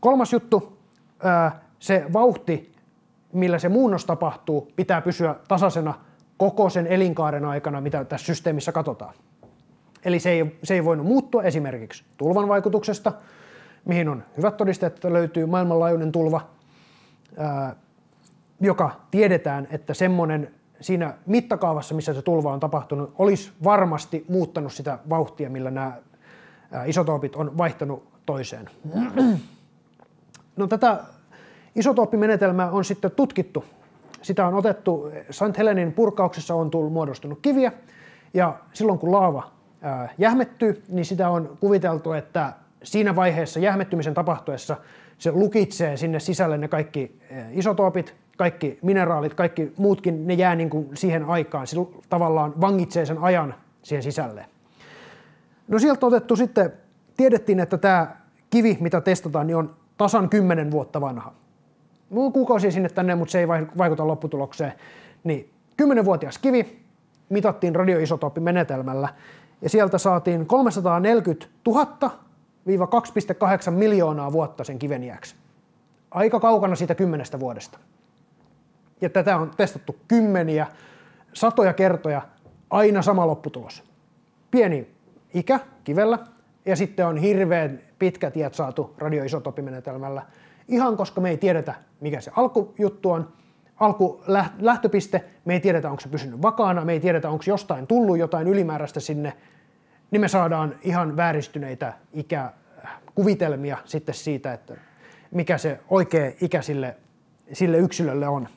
Kolmas 0.00 0.32
juttu, 0.32 0.78
se 1.78 2.06
vauhti, 2.12 2.72
millä 3.32 3.58
se 3.58 3.68
muunnos 3.68 4.04
tapahtuu, 4.04 4.72
pitää 4.76 5.00
pysyä 5.00 5.34
tasaisena 5.48 5.94
koko 6.36 6.70
sen 6.70 6.86
elinkaaren 6.86 7.44
aikana, 7.44 7.80
mitä 7.80 8.04
tässä 8.04 8.26
systeemissä 8.26 8.72
katsotaan. 8.72 9.14
Eli 10.04 10.20
se 10.20 10.30
ei, 10.30 10.58
se 10.62 10.74
ei 10.74 10.84
voinut 10.84 11.06
muuttua 11.06 11.42
esimerkiksi 11.42 12.04
tulvan 12.16 12.48
vaikutuksesta, 12.48 13.12
mihin 13.84 14.08
on 14.08 14.24
hyvät 14.36 14.56
todisteet, 14.56 14.94
että 14.94 15.12
löytyy 15.12 15.46
maailmanlaajuinen 15.46 16.12
tulva, 16.12 16.40
joka 18.60 19.00
tiedetään, 19.10 19.68
että 19.70 19.94
semmoinen 19.94 20.54
siinä 20.80 21.14
mittakaavassa, 21.26 21.94
missä 21.94 22.14
se 22.14 22.22
tulva 22.22 22.52
on 22.52 22.60
tapahtunut, 22.60 23.14
olisi 23.18 23.52
varmasti 23.64 24.24
muuttanut 24.28 24.72
sitä 24.72 24.98
vauhtia, 25.10 25.50
millä 25.50 25.70
nämä 25.70 25.92
isotoopit 26.86 27.36
on 27.36 27.58
vaihtanut 27.58 28.08
toiseen. 28.26 28.70
No 30.56 30.66
tätä 30.66 31.00
isotooppimenetelmää 31.76 32.70
on 32.70 32.84
sitten 32.84 33.10
tutkittu. 33.10 33.64
Sitä 34.22 34.46
on 34.46 34.54
otettu, 34.54 35.10
St. 35.30 35.58
Helenin 35.58 35.92
purkauksessa 35.92 36.54
on 36.54 36.70
tullut 36.70 36.92
muodostunut 36.92 37.38
kiviä, 37.42 37.72
ja 38.34 38.56
silloin 38.72 38.98
kun 38.98 39.12
laava 39.12 39.50
jähmettyy, 40.18 40.82
niin 40.88 41.04
sitä 41.04 41.30
on 41.30 41.56
kuviteltu, 41.60 42.12
että 42.12 42.52
siinä 42.82 43.16
vaiheessa 43.16 43.60
jähmettymisen 43.60 44.14
tapahtuessa 44.14 44.76
se 45.18 45.32
lukitsee 45.32 45.96
sinne 45.96 46.20
sisälle 46.20 46.58
ne 46.58 46.68
kaikki 46.68 47.20
isotoopit, 47.50 48.14
kaikki 48.40 48.78
mineraalit, 48.82 49.34
kaikki 49.34 49.72
muutkin, 49.76 50.26
ne 50.26 50.34
jää 50.34 50.54
niin 50.54 50.70
kuin 50.70 50.88
siihen 50.94 51.24
aikaan. 51.24 51.66
Se 51.66 51.76
tavallaan 52.08 52.60
vangitsee 52.60 53.06
sen 53.06 53.18
ajan 53.18 53.54
siihen 53.82 54.02
sisälle. 54.02 54.46
No 55.68 55.78
sieltä 55.78 56.06
otettu 56.06 56.36
sitten, 56.36 56.72
tiedettiin, 57.16 57.60
että 57.60 57.78
tämä 57.78 58.16
kivi, 58.50 58.78
mitä 58.80 59.00
testataan, 59.00 59.46
niin 59.46 59.56
on 59.56 59.76
tasan 59.96 60.28
10 60.28 60.70
vuotta 60.70 61.00
vanha. 61.00 61.32
Mulla 62.10 62.30
kuukausi 62.30 62.70
sinne 62.70 62.88
tänne, 62.88 63.14
mutta 63.14 63.32
se 63.32 63.40
ei 63.40 63.48
vaikuta 63.48 64.06
lopputulokseen. 64.06 64.72
Niin 65.24 65.50
10-vuotias 65.82 66.38
kivi 66.38 66.82
mitattiin 67.28 67.74
radioisotooppimenetelmällä 67.74 69.08
ja 69.62 69.68
sieltä 69.68 69.98
saatiin 69.98 70.46
340 70.46 71.46
000 71.66 71.86
2,8 73.66 73.70
miljoonaa 73.70 74.32
vuotta 74.32 74.64
sen 74.64 74.78
kiven 74.78 75.04
iäksi. 75.04 75.36
Aika 76.10 76.40
kaukana 76.40 76.74
siitä 76.74 76.94
kymmenestä 76.94 77.40
vuodesta. 77.40 77.78
Ja 79.00 79.10
tätä 79.10 79.36
on 79.36 79.50
testattu 79.56 79.96
kymmeniä, 80.08 80.66
satoja 81.32 81.72
kertoja, 81.72 82.22
aina 82.70 83.02
sama 83.02 83.26
lopputulos. 83.26 83.84
Pieni 84.50 84.88
ikä 85.34 85.60
kivellä 85.84 86.18
ja 86.66 86.76
sitten 86.76 87.06
on 87.06 87.16
hirveän 87.16 87.80
pitkät 87.98 88.32
tiet 88.32 88.54
saatu 88.54 88.94
radioisotoppimenetelmällä, 88.98 90.22
ihan 90.68 90.96
koska 90.96 91.20
me 91.20 91.30
ei 91.30 91.36
tiedetä, 91.36 91.74
mikä 92.00 92.20
se 92.20 92.32
alkujuttu 92.36 93.10
on, 93.10 93.32
alku 93.80 94.22
lähtöpiste, 94.58 95.24
me 95.44 95.52
ei 95.52 95.60
tiedetä, 95.60 95.90
onko 95.90 96.00
se 96.00 96.08
pysynyt 96.08 96.42
vakaana, 96.42 96.84
me 96.84 96.92
ei 96.92 97.00
tiedetä, 97.00 97.30
onko 97.30 97.44
jostain 97.46 97.86
tullut 97.86 98.18
jotain 98.18 98.48
ylimääräistä 98.48 99.00
sinne, 99.00 99.32
niin 100.10 100.20
me 100.20 100.28
saadaan 100.28 100.74
ihan 100.82 101.16
vääristyneitä 101.16 101.92
ikäkuvitelmia 102.12 103.78
sitten 103.84 104.14
siitä, 104.14 104.52
että 104.52 104.76
mikä 105.30 105.58
se 105.58 105.80
oikea 105.90 106.32
ikä 106.40 106.62
sille, 106.62 106.96
sille 107.52 107.78
yksilölle 107.78 108.28
on. 108.28 108.48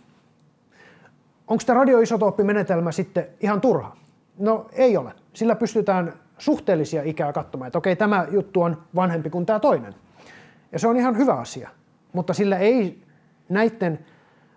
Onko 1.48 1.64
tämä 1.66 1.80
radioisotooppimenetelmä 1.80 2.92
sitten 2.92 3.28
ihan 3.40 3.62
turha? 3.62 3.96
No 4.38 4.66
ei 4.72 4.98
ole. 4.98 5.12
Sillä 5.34 5.56
pystytään 5.56 6.14
suhteellisia 6.38 7.04
ikää 7.04 7.34
katsomaan, 7.34 7.68
että 7.68 7.78
okei, 7.78 7.96
tämä 7.96 8.28
juttu 8.32 8.62
on 8.62 8.84
vanhempi 8.96 9.30
kuin 9.30 9.46
tämä 9.46 9.60
toinen. 9.60 9.96
Ja 10.72 10.80
se 10.80 10.88
on 10.88 10.98
ihan 10.98 11.18
hyvä 11.18 11.34
asia. 11.34 11.70
Mutta 12.14 12.34
sillä 12.34 12.58
ei 12.58 13.04
näiden 13.50 14.06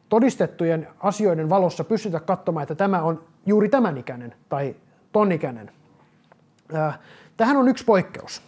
todistettujen 0.08 0.88
asioiden 1.00 1.50
valossa 1.50 1.84
pystytä 1.84 2.20
katsomaan, 2.20 2.62
että 2.62 2.74
tämä 2.74 3.02
on 3.02 3.24
juuri 3.46 3.68
tämän 3.68 3.98
ikäinen 3.98 4.34
tai 4.48 4.76
ton 5.12 5.32
ikäinen. 5.32 5.70
Tähän 7.36 7.56
on 7.56 7.68
yksi 7.68 7.84
poikkeus. 7.84 8.42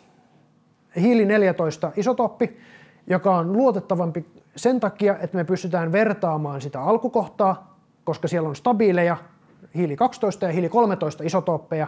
Hiili 0.96 1.24
14 1.24 1.92
isotoppi, 1.96 2.61
joka 3.07 3.37
on 3.37 3.53
luotettavampi 3.53 4.27
sen 4.57 4.81
takia, 4.81 5.18
että 5.18 5.37
me 5.37 5.44
pystytään 5.44 5.92
vertaamaan 5.92 6.61
sitä 6.61 6.83
alkukohtaa, 6.83 7.77
koska 8.08 8.28
siellä 8.28 8.48
on 8.48 8.56
stabiileja 8.56 9.16
hiili 9.74 9.96
12 9.96 10.46
ja 10.46 10.52
hiili 10.52 10.68
13 10.68 11.24
isotooppeja, 11.24 11.86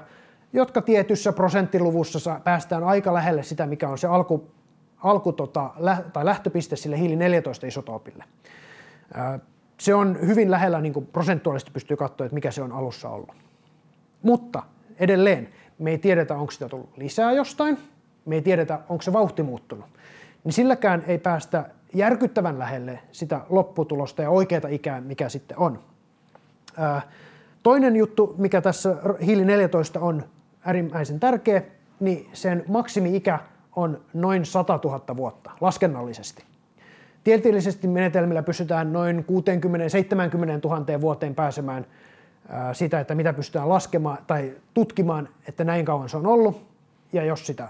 jotka 0.52 0.83
tietyssä 0.83 1.33
prosenttiluvussa 1.33 2.40
päästään 2.44 2.85
aika 2.85 3.14
lähelle 3.14 3.42
sitä, 3.42 3.66
mikä 3.66 3.88
on 3.88 3.98
se 3.98 4.06
alku, 4.06 4.50
alku 4.98 5.33
tota, 5.33 5.70
tai 6.12 6.24
lähtöpiste 6.24 6.76
sille 6.76 6.98
hiili 6.98 7.16
14 7.16 7.66
isotoopille. 7.66 8.24
Se 9.78 9.94
on 9.94 10.18
hyvin 10.26 10.50
lähellä, 10.50 10.80
niin 10.80 10.92
kuin 10.92 11.06
prosentuaalisesti 11.06 11.70
pystyy 11.70 11.96
katsoa, 11.96 12.24
että 12.24 12.35
mikä 12.35 12.50
se 12.50 12.62
on 12.62 12.72
alussa 12.72 13.09
ollut. 13.09 13.35
Mutta 14.22 14.62
edelleen 14.98 15.48
me 15.78 15.90
ei 15.90 15.98
tiedetä, 15.98 16.35
onko 16.35 16.50
sitä 16.50 16.68
tullut 16.68 16.96
lisää 16.96 17.33
jostain, 17.33 17.78
me 18.24 18.35
ei 18.35 18.42
tiedetä, 18.42 18.78
onko 18.88 19.02
se 19.02 19.12
vauhti 19.12 19.42
muuttunut. 19.42 19.87
Niin 20.44 20.52
silläkään 20.52 21.04
ei 21.06 21.18
päästä 21.18 21.70
järkyttävän 21.94 22.59
lähelle 22.59 23.00
sitä 23.12 23.40
lopputulosta 23.48 24.22
ja 24.22 24.30
oikeata 24.30 24.68
ikää, 24.68 25.00
mikä 25.00 25.28
sitten 25.28 25.59
on. 25.59 25.90
Toinen 27.62 27.96
juttu, 27.96 28.35
mikä 28.38 28.61
tässä 28.61 28.96
hiili 29.26 29.44
14 29.44 30.00
on 30.00 30.24
äärimmäisen 30.64 31.20
tärkeä, 31.20 31.62
niin 32.00 32.28
sen 32.33 32.64
maksimi-ikä 32.68 33.38
on 33.76 34.00
noin 34.14 34.46
100 34.46 34.80
000 34.85 35.16
vuotta 35.16 35.50
laskennallisesti. 35.61 36.44
Tieteellisesti 37.24 37.88
menetelmillä 37.88 38.42
pystytään 38.42 38.92
noin 38.92 39.24
60-70 40.64 40.68
000 40.68 41.00
vuoteen 41.00 41.35
pääsemään 41.35 41.87
sitä, 42.72 43.00
että 43.00 43.14
mitä 43.14 43.33
pystytään 43.33 43.68
laskemaan 43.68 44.18
tai 44.26 44.52
tutkimaan, 44.74 45.28
että 45.48 45.64
näin 45.64 45.85
kauan 45.85 46.09
se 46.09 46.16
on 46.16 46.26
ollut. 46.26 46.62
Ja 47.12 47.24
jos 47.24 47.46
sitä 47.46 47.68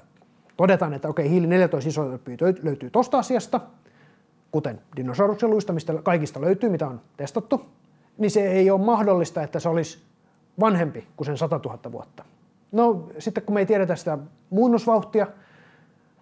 todetaan, 0.56 0.94
että 0.94 1.08
okei, 1.08 1.30
hiili 1.30 1.46
14 1.46 1.88
isotopia 1.88 2.36
löytyy 2.62 2.90
tuosta 2.90 3.18
asiasta, 3.18 3.60
kuten 4.50 4.80
dinosauruksen 4.96 5.50
luista, 5.50 5.72
mistä 5.72 5.94
kaikista 6.02 6.40
löytyy, 6.40 6.70
mitä 6.70 6.86
on 6.86 7.00
testattu, 7.16 7.66
niin 8.18 8.30
se 8.30 8.46
ei 8.46 8.70
ole 8.70 8.80
mahdollista, 8.80 9.42
että 9.42 9.60
se 9.60 9.68
olisi 9.68 9.98
vanhempi 10.60 11.06
kuin 11.16 11.26
sen 11.26 11.38
100 11.38 11.60
000 11.64 11.92
vuotta. 11.92 12.24
No 12.72 13.08
sitten 13.18 13.42
kun 13.42 13.54
me 13.54 13.60
ei 13.60 13.66
tiedetä 13.66 13.96
sitä 13.96 14.18
muunnosvauhtia 14.50 15.26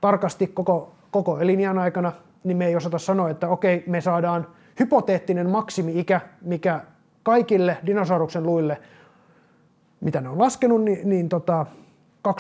tarkasti 0.01 0.47
koko, 0.47 0.93
koko 1.11 1.39
elinjään 1.39 1.79
aikana, 1.79 2.13
niin 2.45 2.57
me 2.57 2.67
ei 2.67 2.77
osata 2.77 2.99
sanoa, 2.99 3.31
että 3.31 3.49
okei, 3.49 3.85
me 3.87 4.01
saadaan 4.01 4.47
hypoteettinen 4.81 5.51
maksimi-ikä, 5.51 6.21
mikä 6.43 6.81
kaikille 7.23 7.77
dinosauruksen 7.87 8.43
luille, 8.43 8.81
mitä 10.01 10.21
ne 10.21 10.29
on 10.29 10.39
laskenut, 10.39 10.83
niin, 10.83 11.09
niin 11.09 11.29
tota 11.29 11.67
23-40 12.29 12.33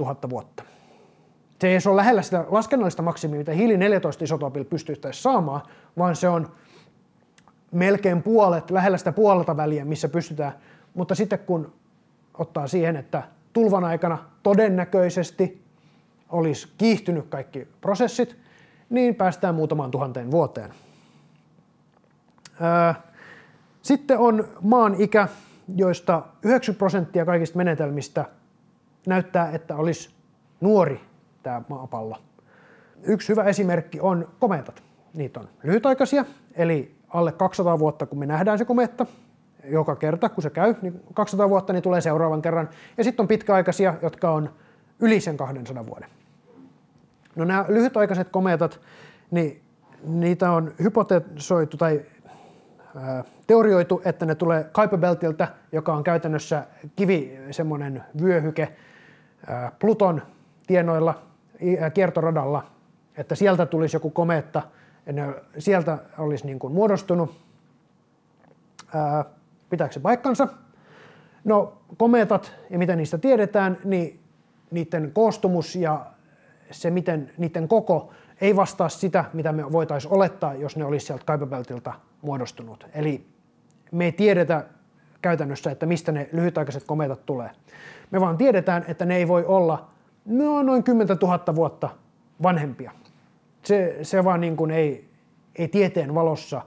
000 0.00 0.16
vuotta. 0.30 0.62
Se 1.60 1.68
ei 1.68 1.78
ole 1.86 1.96
lähellä 1.96 2.22
sitä 2.22 2.44
laskennallista 2.48 3.02
maksimia, 3.02 3.38
mitä 3.38 3.52
hiili 3.52 3.76
14 3.76 4.24
isotopilla 4.24 4.64
pystyttäisiin 4.64 5.22
saamaan, 5.22 5.60
vaan 5.98 6.16
se 6.16 6.28
on 6.28 6.48
melkein 7.72 8.22
puolet, 8.22 8.70
lähellä 8.70 8.98
sitä 8.98 9.12
puolelta 9.12 9.56
väliä, 9.56 9.84
missä 9.84 10.08
pystytään. 10.08 10.52
Mutta 10.94 11.14
sitten 11.14 11.38
kun 11.38 11.72
ottaa 12.38 12.66
siihen, 12.66 12.96
että 12.96 13.22
tulvan 13.52 13.84
aikana 13.84 14.18
todennäköisesti 14.42 15.62
olisi 16.28 16.68
kiihtynyt 16.78 17.26
kaikki 17.28 17.68
prosessit, 17.80 18.36
niin 18.90 19.14
päästään 19.14 19.54
muutamaan 19.54 19.90
tuhanteen 19.90 20.30
vuoteen. 20.30 20.70
Sitten 23.82 24.18
on 24.18 24.48
maan 24.60 24.94
ikä, 24.98 25.28
joista 25.76 26.22
90 26.42 26.78
prosenttia 26.78 27.24
kaikista 27.24 27.56
menetelmistä 27.56 28.24
näyttää, 29.06 29.50
että 29.50 29.76
olisi 29.76 30.10
nuori 30.60 31.00
tämä 31.42 31.62
maapallo. 31.68 32.18
Yksi 33.02 33.28
hyvä 33.28 33.44
esimerkki 33.44 34.00
on 34.00 34.28
kometat. 34.38 34.82
Niitä 35.14 35.40
on 35.40 35.48
lyhytaikaisia, 35.62 36.24
eli 36.54 36.94
alle 37.12 37.32
200 37.32 37.78
vuotta, 37.78 38.06
kun 38.06 38.18
me 38.18 38.26
nähdään 38.26 38.58
se 38.58 38.64
kometta, 38.64 39.06
joka 39.64 39.96
kerta, 39.96 40.28
kun 40.28 40.42
se 40.42 40.50
käy, 40.50 40.74
niin 40.82 41.02
200 41.14 41.48
vuotta, 41.48 41.72
niin 41.72 41.82
tulee 41.82 42.00
seuraavan 42.00 42.42
kerran. 42.42 42.68
Ja 42.98 43.04
sitten 43.04 43.24
on 43.24 43.28
pitkäaikaisia, 43.28 43.94
jotka 44.02 44.30
on 44.30 44.50
yli 45.00 45.20
sen 45.20 45.36
200 45.36 45.86
vuoden. 45.86 46.08
No 47.36 47.44
nämä 47.44 47.64
lyhytaikaiset 47.68 48.28
kometat, 48.28 48.80
niin 49.30 49.62
niitä 50.04 50.50
on 50.50 50.72
hypotesoitu 50.82 51.76
tai 51.76 52.02
ää, 52.96 53.24
teorioitu, 53.46 54.02
että 54.04 54.26
ne 54.26 54.34
tulee 54.34 54.70
Kuiper 54.74 54.98
Beltiltä, 54.98 55.48
joka 55.72 55.94
on 55.94 56.04
käytännössä 56.04 56.66
kivi, 56.96 57.38
semmoinen 57.50 58.04
vyöhyke 58.22 58.68
ää, 59.46 59.72
Pluton 59.78 60.22
tienoilla 60.66 61.22
ää, 61.80 61.90
kiertoradalla, 61.90 62.64
että 63.16 63.34
sieltä 63.34 63.66
tulisi 63.66 63.96
joku 63.96 64.10
kometta, 64.10 64.62
ne 65.06 65.34
sieltä 65.58 65.98
olisi 66.18 66.46
niin 66.46 66.58
kuin 66.58 66.72
muodostunut. 66.72 67.40
Ää, 68.94 69.24
pitääkö 69.70 69.94
se 69.94 70.00
paikkansa? 70.00 70.48
No 71.44 71.72
kometat 71.96 72.52
ja 72.70 72.78
mitä 72.78 72.96
niistä 72.96 73.18
tiedetään, 73.18 73.78
niin 73.84 74.20
niiden 74.70 75.10
koostumus 75.12 75.76
ja 75.76 76.06
se, 76.70 76.90
miten 76.90 77.32
niiden 77.38 77.68
koko 77.68 78.12
ei 78.40 78.56
vastaa 78.56 78.88
sitä, 78.88 79.24
mitä 79.32 79.52
me 79.52 79.72
voitaisiin 79.72 80.14
olettaa, 80.14 80.54
jos 80.54 80.76
ne 80.76 80.84
olisi 80.84 81.06
sieltä 81.06 81.38
Kuiper 81.38 81.94
muodostunut. 82.22 82.86
Eli 82.94 83.26
me 83.92 84.04
ei 84.04 84.12
tiedetä 84.12 84.64
käytännössä, 85.22 85.70
että 85.70 85.86
mistä 85.86 86.12
ne 86.12 86.28
lyhytaikaiset 86.32 86.84
kometat 86.84 87.26
tulee. 87.26 87.50
Me 88.10 88.20
vaan 88.20 88.36
tiedetään, 88.36 88.84
että 88.88 89.04
ne 89.04 89.16
ei 89.16 89.28
voi 89.28 89.44
olla 89.44 89.88
no, 90.24 90.62
noin 90.62 90.82
10 90.82 91.16
000 91.22 91.54
vuotta 91.54 91.88
vanhempia. 92.42 92.92
Se, 93.62 93.98
se 94.02 94.24
vaan 94.24 94.40
niin 94.40 94.56
kuin 94.56 94.70
ei, 94.70 95.08
ei 95.56 95.68
tieteen 95.68 96.14
valossa 96.14 96.62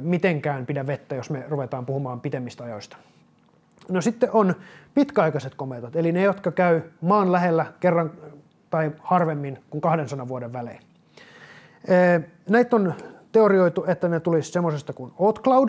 mitenkään 0.00 0.66
pidä 0.66 0.86
vettä, 0.86 1.14
jos 1.14 1.30
me 1.30 1.44
ruvetaan 1.48 1.86
puhumaan 1.86 2.20
pitemmistä 2.20 2.64
ajoista. 2.64 2.96
No 3.88 4.00
sitten 4.00 4.28
on 4.32 4.54
pitkäaikaiset 4.94 5.54
kometat, 5.54 5.96
eli 5.96 6.12
ne, 6.12 6.22
jotka 6.22 6.52
käy 6.52 6.82
maan 7.00 7.32
lähellä 7.32 7.66
kerran 7.80 8.10
tai 8.70 8.90
harvemmin 8.98 9.58
kuin 9.70 9.80
200 9.80 10.28
vuoden 10.28 10.52
välein. 10.52 10.80
Näitä 12.48 12.76
on 12.76 12.94
teorioitu, 13.32 13.84
että 13.88 14.08
ne 14.08 14.20
tulisi 14.20 14.52
semmoisesta 14.52 14.92
kuin 14.92 15.12
Cloud. 15.42 15.68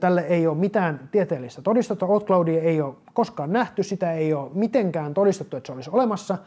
Tälle 0.00 0.20
ei 0.20 0.46
ole 0.46 0.56
mitään 0.56 1.08
tieteellistä 1.12 1.62
todistetta. 1.62 2.06
Oat 2.06 2.26
Cloudia 2.26 2.62
ei 2.62 2.80
ole 2.80 2.94
koskaan 3.12 3.52
nähty, 3.52 3.82
sitä 3.82 4.12
ei 4.12 4.34
ole 4.34 4.50
mitenkään 4.54 5.14
todistettu, 5.14 5.56
että 5.56 5.66
se 5.66 5.72
olisi 5.72 5.90
olemassa. 5.92 6.38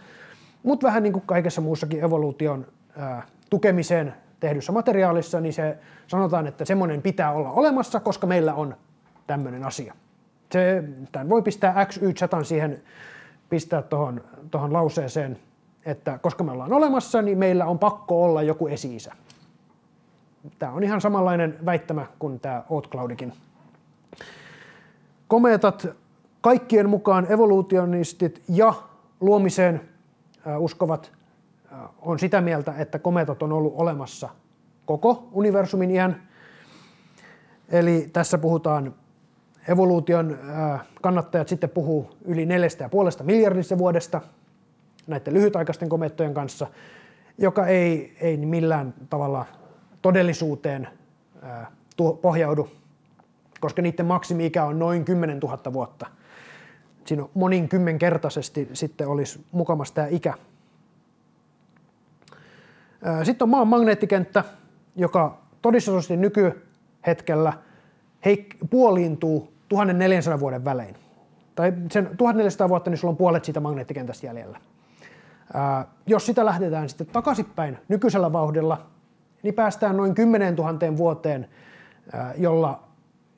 Mutta 0.64 0.88
vähän 0.88 1.04
niin 1.04 1.14
kuin 1.14 1.24
kaikessa 1.26 1.62
muussakin 1.62 2.04
evoluution 2.04 2.68
tukemiseen 3.50 4.14
tehdyssä 4.40 4.72
materiaalissa, 4.72 5.42
niin 5.42 5.54
se 5.54 5.78
sanotaan, 6.08 6.48
että 6.48 6.66
semmoinen 6.66 7.02
pitää 7.02 7.32
olla 7.32 7.52
olemassa, 7.52 8.00
koska 8.00 8.28
meillä 8.28 8.54
on 8.54 8.76
tämmöinen 9.28 9.64
asia. 9.64 9.94
Se, 10.52 10.84
tämän 11.12 11.30
voi 11.30 11.42
pistää 11.42 11.86
X, 11.86 11.98
Y, 11.98 12.14
siihen, 12.44 12.82
pistää 13.50 13.82
tuohon 13.82 14.22
tohon 14.52 14.74
lauseeseen, 14.74 15.40
että 15.86 16.18
koska 16.18 16.44
me 16.44 16.52
ollaan 16.52 16.74
olemassa, 16.74 17.22
niin 17.22 17.38
meillä 17.38 17.66
on 17.66 17.80
pakko 17.80 18.24
olla 18.24 18.42
joku 18.42 18.68
esi-isä. 18.68 19.14
Tämä 20.60 20.72
on 20.72 20.84
ihan 20.84 21.02
samanlainen 21.02 21.58
väittämä 21.66 22.06
kuin 22.20 22.40
tämä 22.40 22.64
Outcloudikin. 22.70 23.34
Komeetat 25.28 25.88
kaikkien 26.42 26.90
mukaan 26.90 27.32
evolutionistit 27.32 28.42
ja 28.50 28.74
luomiseen 29.20 29.91
uskovat 30.58 31.12
on 32.02 32.20
sitä 32.20 32.42
mieltä, 32.42 32.74
että 32.78 33.00
komeetat 33.00 33.44
on 33.44 33.52
ollut 33.52 33.74
olemassa 33.76 34.30
koko 34.86 35.28
universumin 35.32 35.92
iän. 35.92 36.22
Eli 37.70 38.10
tässä 38.14 38.38
puhutaan 38.38 38.94
evoluution 39.68 40.38
kannattajat 41.02 41.48
sitten 41.48 41.70
puhuu 41.70 42.10
yli 42.26 42.46
4,5 42.46 43.24
miljardista 43.24 43.78
vuodesta 43.78 44.22
näiden 45.08 45.34
lyhytaikaisten 45.34 45.90
komettojen 45.90 46.34
kanssa, 46.34 46.68
joka 47.38 47.68
ei, 47.68 48.18
ei 48.22 48.38
millään 48.38 48.94
tavalla 49.10 49.46
todellisuuteen 50.02 50.88
pohjaudu, 52.22 52.70
koska 53.60 53.82
niiden 53.82 54.06
maksimi-ikä 54.06 54.64
on 54.64 54.80
noin 54.80 55.06
10 55.06 55.40
000 55.40 55.74
vuotta. 55.74 56.08
Siinä 57.12 57.26
monin 57.34 57.70
kymmenkertaisesti 57.70 58.70
sitten 58.74 59.08
olisi 59.08 59.46
mukamas 59.52 59.92
tämä 59.92 60.08
ikä. 60.08 60.34
Sitten 63.24 63.46
on 63.46 63.50
maan 63.50 63.68
magneettikenttä, 63.68 64.44
joka 64.96 65.38
todennäköisesti 65.62 66.18
nykyhetkellä 66.18 67.54
heik- 68.26 68.58
puoliintuu 68.70 69.54
1400 69.70 70.40
vuoden 70.40 70.66
välein. 70.66 70.96
Tai 71.56 71.74
sen 71.92 72.10
1400 72.18 72.70
vuotta, 72.70 72.90
niin 72.90 72.98
sulla 72.98 73.12
on 73.12 73.18
puolet 73.18 73.46
siitä 73.46 73.60
magneettikentästä 73.60 74.28
jäljellä. 74.28 74.60
Jos 76.06 76.26
sitä 76.26 76.46
lähdetään 76.46 76.90
sitten 76.90 77.08
takaisinpäin 77.08 77.78
nykyisellä 77.88 78.34
vauhdilla, 78.34 78.86
niin 79.44 79.54
päästään 79.54 79.98
noin 79.98 80.16
10 80.16 80.56
000 80.56 80.98
vuoteen, 80.98 81.50
jolla, 82.38 82.84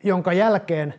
jonka 0.03 0.33
jälkeen 0.33 0.93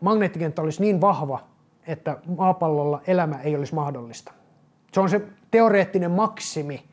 magneettikenttä 0.00 0.62
olisi 0.62 0.80
niin 0.80 1.00
vahva, 1.00 1.48
että 1.88 2.18
maapallolla 2.36 3.02
elämä 3.06 3.38
ei 3.38 3.56
olisi 3.56 3.74
mahdollista. 3.74 4.32
Se 4.92 5.00
on 5.00 5.10
se 5.10 5.22
teoreettinen 5.50 6.10
maksimi, 6.10 6.84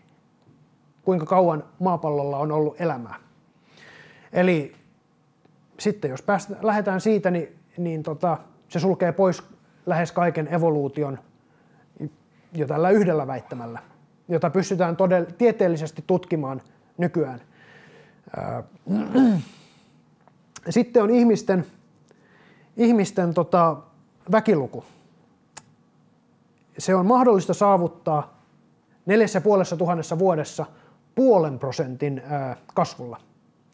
kuinka 1.01 1.25
kauan 1.25 1.63
maapallolla 1.79 2.37
on 2.37 2.51
ollut 2.51 2.81
elämää. 2.81 3.15
Eli 4.33 4.75
sitten 5.79 6.11
jos 6.11 6.21
päästä, 6.21 6.55
lähdetään 6.61 7.01
siitä, 7.01 7.31
niin, 7.31 7.55
niin 7.77 8.03
tota, 8.03 8.37
se 8.69 8.79
sulkee 8.79 9.11
pois 9.11 9.43
lähes 9.85 10.11
kaiken 10.11 10.53
evoluution 10.53 11.19
jo 12.53 12.67
tällä 12.67 12.89
yhdellä 12.89 13.27
väittämällä, 13.27 13.79
jota 14.27 14.49
pystytään 14.49 14.95
todell- 14.95 15.33
tieteellisesti 15.37 16.03
tutkimaan 16.07 16.61
nykyään. 16.97 17.41
Sitten 20.69 21.03
on 21.03 21.09
ihmisten, 21.09 21.65
ihmisten 22.77 23.33
tota, 23.33 23.77
väkiluku. 24.31 24.83
Se 26.77 26.95
on 26.95 27.05
mahdollista 27.05 27.53
saavuttaa 27.53 28.39
neljässä 29.05 29.41
puolessa 29.41 29.77
tuhannessa 29.77 30.19
vuodessa 30.19 30.65
puolen 31.15 31.59
prosentin 31.59 32.21
kasvulla. 32.73 33.17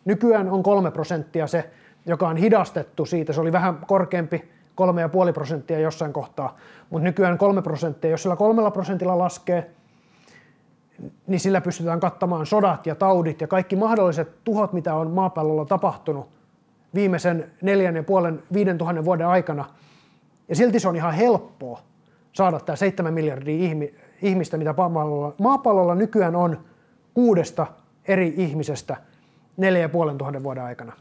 Nykyään 0.06 0.50
on 0.50 0.64
kolme 0.64 0.92
prosenttia 0.92 1.48
se, 1.48 1.70
joka 2.06 2.28
on 2.28 2.38
hidastettu 2.38 3.06
siitä. 3.06 3.34
Se 3.34 3.42
oli 3.42 3.52
vähän 3.52 3.78
korkeampi, 3.88 4.52
kolme 4.76 5.02
ja 5.02 5.10
puoli 5.10 5.34
prosenttia 5.34 5.80
jossain 5.80 6.14
kohtaa, 6.14 6.58
mutta 6.90 7.04
nykyään 7.04 7.38
kolme 7.38 7.62
prosenttia. 7.62 8.12
Jos 8.12 8.24
sillä 8.24 8.36
kolmella 8.36 8.72
prosentilla 8.72 9.18
laskee, 9.18 9.72
niin 11.28 11.40
sillä 11.40 11.62
pystytään 11.62 12.00
kattamaan 12.00 12.46
sodat 12.46 12.86
ja 12.86 12.96
taudit 12.96 13.42
ja 13.42 13.48
kaikki 13.48 13.76
mahdolliset 13.76 14.44
tuhot, 14.44 14.74
mitä 14.74 14.96
on 14.96 15.12
maapallolla 15.12 15.66
tapahtunut 15.66 16.30
viimeisen 16.96 17.52
neljän 17.62 17.96
ja 17.96 18.04
puolen, 18.04 18.44
viiden 18.54 18.78
tuhannen 18.78 19.06
vuoden 19.06 19.28
aikana. 19.28 19.66
Ja 20.52 20.56
silti 20.56 20.80
se 20.80 20.88
on 20.88 20.96
ihan 20.96 21.14
helppoa 21.14 21.82
saada 22.34 22.60
tämä 22.60 22.76
seitsemän 22.76 23.14
miljardia 23.14 23.72
ihmistä, 24.22 24.58
mitä 24.58 24.74
maapallolla, 24.78 25.36
maapallolla 25.40 25.96
nykyään 25.96 26.36
on 26.36 26.66
kuudesta 27.14 27.68
eri 28.08 28.34
ihmisestä 28.38 28.98
neljä 29.58 29.82
ja 29.82 29.90
puolen 29.90 30.18
tuhannen 30.18 30.44
vuoden 30.44 30.64
aikana. 30.64 30.94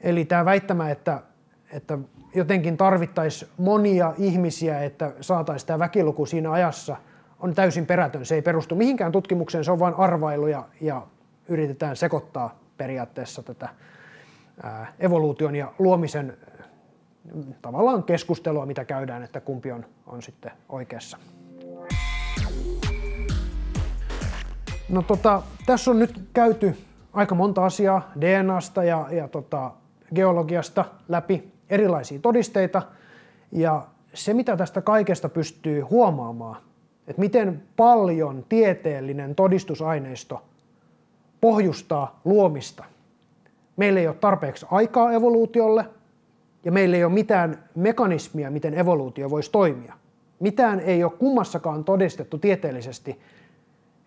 Eli 0.00 0.24
tämä 0.24 0.44
väittämä, 0.44 0.90
että, 0.90 1.22
että 1.72 1.98
jotenkin 2.34 2.76
tarvittaisiin 2.76 3.50
monia 3.58 4.14
ihmisiä, 4.18 4.82
että 4.82 5.12
saataisiin 5.20 5.66
tämä 5.66 5.78
väkiluku 5.78 6.26
siinä 6.26 6.52
ajassa, 6.52 6.96
on 7.38 7.54
täysin 7.54 7.86
perätön. 7.86 8.26
Se 8.26 8.34
ei 8.34 8.42
perustu 8.42 8.74
mihinkään 8.74 9.12
tutkimukseen, 9.12 9.64
se 9.64 9.72
on 9.72 9.78
vain 9.78 9.94
arvailuja 9.94 10.64
ja 10.80 11.02
yritetään 11.48 11.96
sekoittaa 11.96 12.58
periaatteessa 12.76 13.42
tätä 13.42 13.68
evoluution 14.98 15.56
ja 15.56 15.72
luomisen 15.78 16.36
tavallaan 17.62 18.02
keskustelua, 18.02 18.66
mitä 18.66 18.84
käydään, 18.84 19.22
että 19.22 19.40
kumpi 19.40 19.72
on, 19.72 19.86
on 20.06 20.22
sitten 20.22 20.52
oikeassa. 20.68 21.18
No 24.88 25.02
tota, 25.02 25.42
tässä 25.66 25.90
on 25.90 25.98
nyt 25.98 26.22
käyty 26.32 26.76
aika 27.12 27.34
monta 27.34 27.64
asiaa 27.64 28.12
DNAsta 28.20 28.84
ja, 28.84 29.06
ja 29.10 29.28
tota, 29.28 29.70
geologiasta 30.14 30.84
läpi 31.08 31.52
erilaisia 31.70 32.18
todisteita. 32.18 32.82
Ja 33.52 33.86
se, 34.14 34.34
mitä 34.34 34.56
tästä 34.56 34.82
kaikesta 34.82 35.28
pystyy 35.28 35.80
huomaamaan, 35.80 36.56
että 37.06 37.20
miten 37.20 37.62
paljon 37.76 38.44
tieteellinen 38.48 39.34
todistusaineisto 39.34 40.42
pohjustaa 41.40 42.20
luomista. 42.24 42.84
Meillä 43.76 44.00
ei 44.00 44.06
ole 44.06 44.16
tarpeeksi 44.16 44.66
aikaa 44.70 45.12
evoluutiolle 45.12 45.84
ja 46.64 46.72
meillä 46.72 46.96
ei 46.96 47.04
ole 47.04 47.12
mitään 47.12 47.64
mekanismia, 47.74 48.50
miten 48.50 48.74
evoluutio 48.74 49.30
voisi 49.30 49.50
toimia. 49.50 49.94
Mitään 50.40 50.80
ei 50.80 51.04
ole 51.04 51.12
kummassakaan 51.18 51.84
todistettu 51.84 52.38
tieteellisesti, 52.38 53.20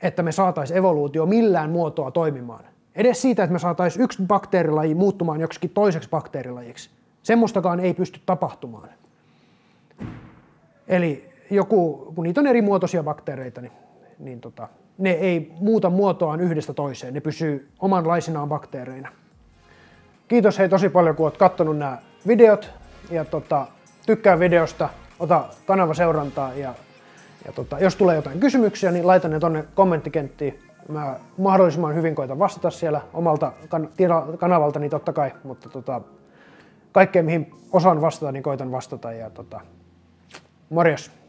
että 0.01 0.23
me 0.23 0.31
saataisiin 0.31 0.77
evoluutio 0.77 1.25
millään 1.25 1.69
muotoa 1.69 2.11
toimimaan. 2.11 2.65
Edes 2.95 3.21
siitä, 3.21 3.43
että 3.43 3.53
me 3.53 3.59
saataisiin 3.59 4.03
yksi 4.03 4.23
bakteerilaji 4.27 4.95
muuttumaan 4.95 5.41
joksikin 5.41 5.69
toiseksi 5.69 6.09
bakteerilajiksi. 6.09 6.89
Semmoistakaan 7.23 7.79
ei 7.79 7.93
pysty 7.93 8.19
tapahtumaan. 8.25 8.89
Eli 10.87 11.29
joku, 11.49 12.11
kun 12.15 12.23
niitä 12.23 12.41
on 12.41 12.47
eri 12.47 12.61
muotoisia 12.61 13.03
bakteereita, 13.03 13.61
niin, 13.61 13.71
niin 14.19 14.41
tota, 14.41 14.67
ne 14.97 15.11
ei 15.11 15.51
muuta 15.59 15.89
muotoaan 15.89 16.41
yhdestä 16.41 16.73
toiseen. 16.73 17.13
Ne 17.13 17.21
pysyy 17.21 17.69
omanlaisinaan 17.79 18.49
bakteereina. 18.49 19.09
Kiitos 20.27 20.59
hei 20.59 20.69
tosi 20.69 20.89
paljon, 20.89 21.15
kun 21.15 21.25
olet 21.25 21.37
katsonut 21.37 21.77
nämä 21.77 21.97
videot. 22.27 22.69
Ja 23.11 23.25
tota, 23.25 23.67
tykkää 24.05 24.39
videosta, 24.39 24.89
ota 25.19 25.45
kanava 25.65 25.93
seurantaa 25.93 26.53
ja, 26.53 26.73
ja 27.45 27.51
tota, 27.51 27.79
jos 27.79 27.95
tulee 27.95 28.15
jotain 28.15 28.39
kysymyksiä, 28.39 28.91
niin 28.91 29.07
laita 29.07 29.27
ne 29.27 29.39
tonne 29.39 29.65
kommenttikenttiin 29.75 30.59
Mä 30.89 31.15
mahdollisimman 31.37 31.95
hyvin 31.95 32.15
koitan 32.15 32.39
vastata 32.39 32.69
siellä 32.69 33.01
omalta 33.13 33.51
kan- 33.69 33.89
kanavaltani 34.37 34.89
totta 34.89 35.13
kai, 35.13 35.31
mutta 35.43 35.69
tota, 35.69 36.01
kaikkeen 36.91 37.25
mihin 37.25 37.51
osaan 37.71 38.01
vastata, 38.01 38.31
niin 38.31 38.43
koitan 38.43 38.71
vastata. 38.71 39.11
Ja 39.11 39.29
tota, 39.29 39.61
morjes! 40.69 41.22